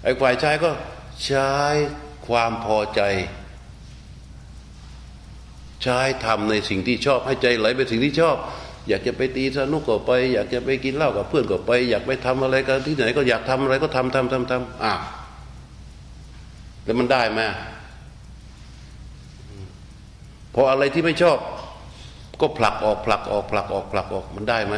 [0.03, 0.70] ไอ้ฝ่ายชายก็
[1.25, 1.53] ใช้
[2.27, 3.01] ความพอใจ
[5.83, 8.37] ใช้ทำในสิ่งที่ชอบให้ใจไหลไปสิ่งที่ชอบ
[8.89, 14.95] อยากจะไปตีสนุกก็ไป อยากจะไปกินเหล้ากับเพื่อนก็ไป อยากไปทำอะไรกันที่ไหนก็อยากทำอะไรก็ทำทำทำทำอะ
[16.85, 17.41] แล้วมันได้ไหม
[20.55, 21.39] พออะไรที่ไม่ชอบ
[22.41, 24.77] ก็ผลักออกผลักออกผลักออกผลักออกมันได้ไหม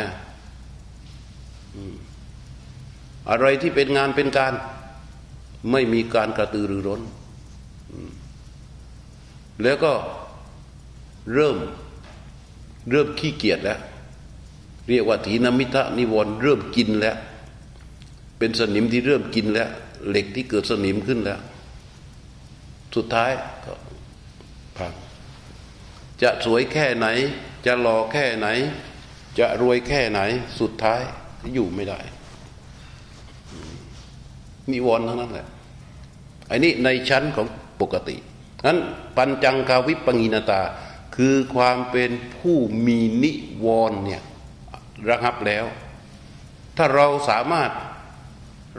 [3.30, 4.53] อะไรที่เป็นงานเป็นการ
[5.70, 7.02] ไม่มีการกระตือรือร้น
[9.62, 9.92] แล้วก็
[11.34, 11.56] เริ่ม
[12.90, 13.80] เริ่มขี้เกียจแล้ว
[14.88, 17.16] เรียกว่าถีนมิทะนิวรณ์เริ่มกินแล้ว
[18.38, 19.70] เป็นสนิมที่เริ่มกินแล้ว
[20.08, 21.40] เหล็กที่เกิดสนิมขึ้นแล้ว
[22.94, 23.32] สุดท้าย
[23.64, 23.74] ก็
[24.76, 24.92] พัง
[26.22, 27.06] จะสวยแค่ไหน
[27.66, 28.48] จะหล่อแค่ไหน
[29.38, 30.20] จะรวยแค่ไหน
[30.61, 31.00] สุดท้าย
[31.54, 32.00] อยู่ไม่ได้
[34.74, 35.46] นิวรณ์ทั้งนั้นแหละ
[36.50, 37.46] อันนี้ในชั้นของ
[37.80, 38.16] ปกติ
[38.66, 38.78] นั้น
[39.16, 40.62] ปัญจังคาวิปังินาตา
[41.16, 42.56] คือความเป็นผู้
[42.86, 43.32] มีนิ
[43.64, 44.22] วรณ์เนี่ย
[45.08, 45.64] ระงับแล้ว
[46.76, 47.70] ถ้าเราสามารถ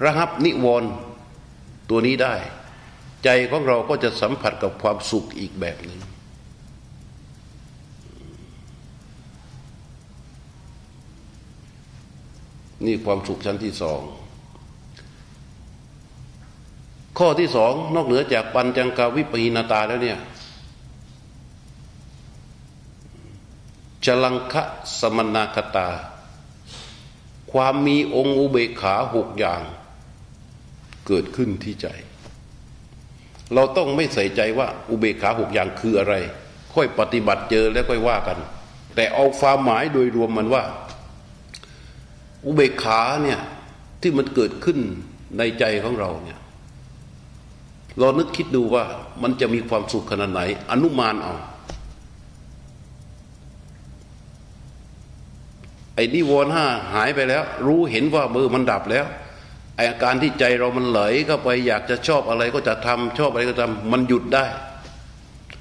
[0.04, 0.90] ระงับนิวรณ์
[1.90, 2.36] ตัวนี้ได้
[3.24, 6.00] ใจของเราก็จะสัมผัสกับความสุขอีกแบบหนึ่ง
[12.86, 14.02] นี่ความสุขชั้นที่สอง
[17.18, 20.20] ข้อที่สองนอกเหนือจากปัญจังกาวิปีนาตาแล้วเนี่ย
[24.06, 24.64] จลังคะ
[25.00, 25.90] สมนาคตา
[27.52, 29.62] ความมีองค์อุเบกขาหกอย่าง
[31.08, 31.88] เกิดขึ้นที่ใจ
[33.54, 36.16] เราต้องไม่ใส่ใจว่าอุเบกขาหกอย่างคืออะไร
[36.74, 38.38] ค่อยปฏิบัติเจอแล้วค่อยว่ากัน
[38.96, 40.64] แต่เอาความหมายโดยรวมมันว่า
[42.46, 43.40] อุเบกขาเนี่ย
[44.02, 44.78] ที่มันเกิดขึ้น
[45.38, 46.40] ในใจของเราเนี่ย
[48.00, 48.84] เรานึกคิดดูว่า
[49.24, 51.36] มันจะมีความสุขขนาดไหน อนุมานเอา
[55.96, 59.06] ไอ้นิวรณ์ห้าหายไปแล้ว รู้เห็นว่ามือมันดับแล้ว
[59.76, 64.46] ไออาการที่ใจเรามันไหลเข้าไป อยากจะชอบอะไรก็จะทำชอบอะไรก็ทำมันหยุดได้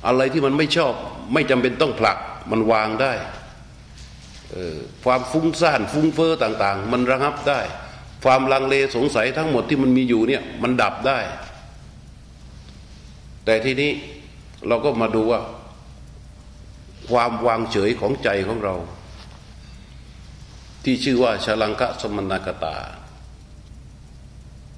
[0.06, 0.92] อะไรที่มันไม่ชอบ
[1.34, 2.18] ไม่จำเป็นต้องผลัก
[2.50, 3.12] มันวางได้
[5.04, 7.60] ความฟุ้งซ่านฟุ้งเฟอ้อต่าง ๆ มันระงับได้
[8.24, 11.18] ความลังเลสงสัยทั้งหมดที่มันมีอยู่เนี่ยมันดับได้
[13.50, 13.92] แต่ทีนี้
[14.68, 15.40] เราก็มาดูว่า
[17.10, 18.74] ความวางเฉยของใจของเรา
[20.84, 22.76] ที่ชื่อว่าชลังคะสมณกตา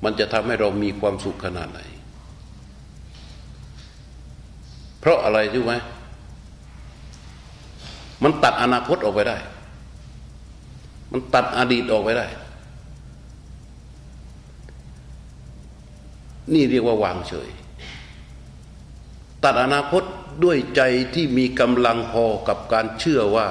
[0.05, 1.81] มันจะทำให้เรามีความสุขขนาดไหน
[5.01, 5.75] เพราะอะไรรู้ไหม
[8.23, 9.39] มันตัดอนาคตออกไปได้
[11.13, 12.27] มันตัดอดีตออกไปได้
[16.53, 17.51] นี่เรียกว่าวางเฉย
[19.45, 20.03] ตัดอนาคต
[20.45, 20.83] ด้วยใจ
[21.15, 23.49] ที่มีกำลังพอกับการเชื่อว่า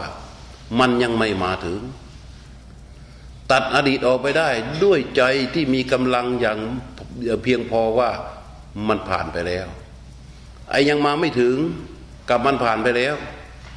[0.80, 1.80] มันยังไม่มาถึง
[3.52, 4.50] ตัดอดีตออกไปได้
[4.84, 5.24] ด้วยใจ
[5.54, 6.60] ที่มีกำลังอย่าง
[7.44, 8.10] เพียงพอว่า
[8.88, 9.68] มันผ่านไปแล้ว
[10.70, 11.56] ไอ้ยังมาไม่ถึง
[12.30, 13.16] กับมันผ่านไปแล้ว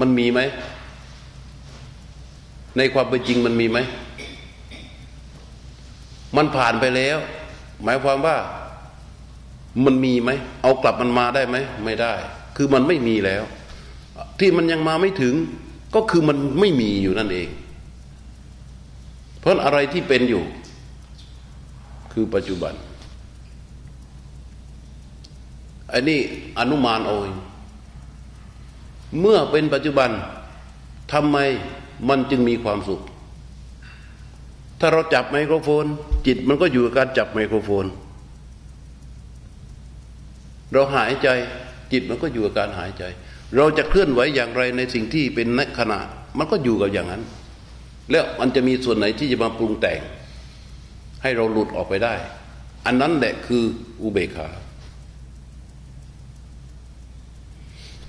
[0.00, 0.40] มันมีไหม
[2.76, 3.78] ในความเป็นจริงมันมีไหม
[6.36, 7.18] มันผ่านไปแล้ว
[7.84, 8.36] หมายความว่า
[9.84, 10.30] มันมีไหม
[10.62, 12.12] เอากลับมันมาได้ไหมไม่ได้
[12.56, 13.42] คือมันไม่มีแล้ว
[14.38, 15.34] ที่มันยังมาไม่ถึง
[15.94, 17.48] ก็คือมันไม่มีอยู่นั่นเอง
[19.40, 20.42] เพราะอะไรที่เป็นอยู่
[22.12, 22.74] คือปัจจุบัน
[25.92, 26.20] อันนี้
[26.58, 27.30] อนุมานโอย
[29.20, 30.10] เมื่อเป็นปัจจุบัน
[31.12, 31.38] ทำไม
[32.08, 33.00] มันจึงมีความสุข
[34.80, 35.84] ถ้าเราจับไมโครโฟน
[36.26, 37.84] จิตมันก็อยู่กับการจับไมโครโฟน
[40.74, 41.28] เราหายใจ
[41.92, 43.04] จิตมันก็อยู่กับการหายใจ
[43.56, 46.00] เราจะเคลื่อนไหวอย่างไรในสิ่งที่เป็นนักขณะ
[46.38, 47.22] มันก็อยู่กับอย่างนั้น
[48.10, 50.00] แล้วมันจะมีส่วนไหนที่จะมาปรุงแต่ง
[51.22, 52.14] ให้เราหลุดออกไปได้
[52.86, 53.62] อันนั้นแหละคือ
[54.02, 54.48] อุเบกขา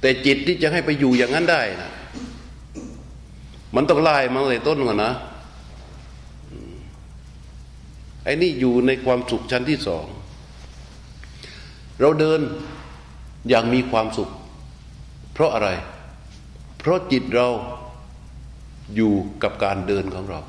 [0.01, 1.91] แต่จิตที่จะให้ไปอยู่อย่างนั้นได้นะ
[3.75, 5.11] มันต้องไล่มาเลยต้นก่อนนะ
[8.23, 10.05] ไอ้นี่อยู่ในความสุขชั้นที่สอง
[11.99, 12.39] เราเดิน
[13.49, 14.29] อย่างมีความสุข
[15.33, 15.69] เพราะอะไร
[16.79, 17.47] เพราะจิตเรา
[18.95, 20.39] อยู่กับการเดินของเรา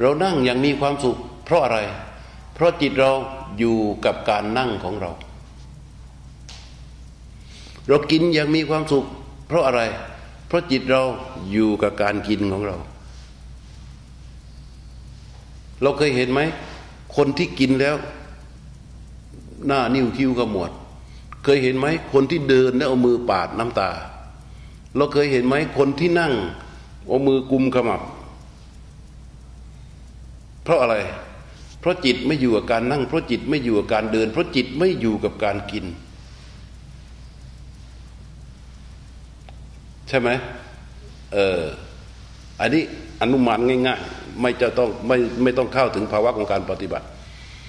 [0.00, 1.78] เรานั่งอย่างมีความสุข เพราะอะไร
[2.54, 3.10] เพราะจิตเรา
[3.58, 5.10] อยู่กับการนั่งของเรา
[7.88, 9.04] เรากินอย่างมีความสุข
[9.46, 9.82] เพราะอะไร
[10.46, 11.02] เพราะจิตเรา
[11.52, 12.76] อยู่กับการกินของเรา
[15.82, 16.40] เราเคยเห็นไหม
[17.16, 17.96] คนที่กินแล้ว
[19.66, 20.70] หน้านิ้วคิ้วขมวด
[21.44, 23.90] เคยเห็นไหมคนที่เดินแล้วเอามือปาดน้ำตา
[24.96, 26.32] เราเคยเห็นไหมคนที่นั่ง
[27.08, 28.02] เอามือกุมขมับ
[30.64, 30.96] เพราะอะไร
[31.80, 35.84] เพราะจิตไม่อยู่กับการนั่ง เพราะจิตไม่อยู่กับการเดิน เพราะจิตไม่อยู่กับการกิน
[40.08, 40.28] ใช่ไหม
[41.32, 41.62] เออ
[42.60, 42.82] อันนี้
[43.22, 47.06] อนุมานง่าย ๆ ไม่จะต้องไม่ไม่ต้องเข้าถึงภาวะของการปฏิบัติ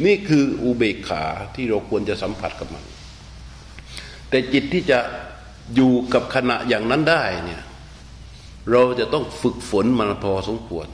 [0.05, 1.23] นี่คืออุเบกขา
[1.55, 2.83] ที่เราควรจะสัมผัสกับมัน
[4.29, 4.99] แต่จิตที่จะ
[5.75, 7.63] อยู่กับขณะอย่างนั้นได้เนี่ย
[8.71, 10.87] เราจะต้องฝึกฝนมันพอสมควร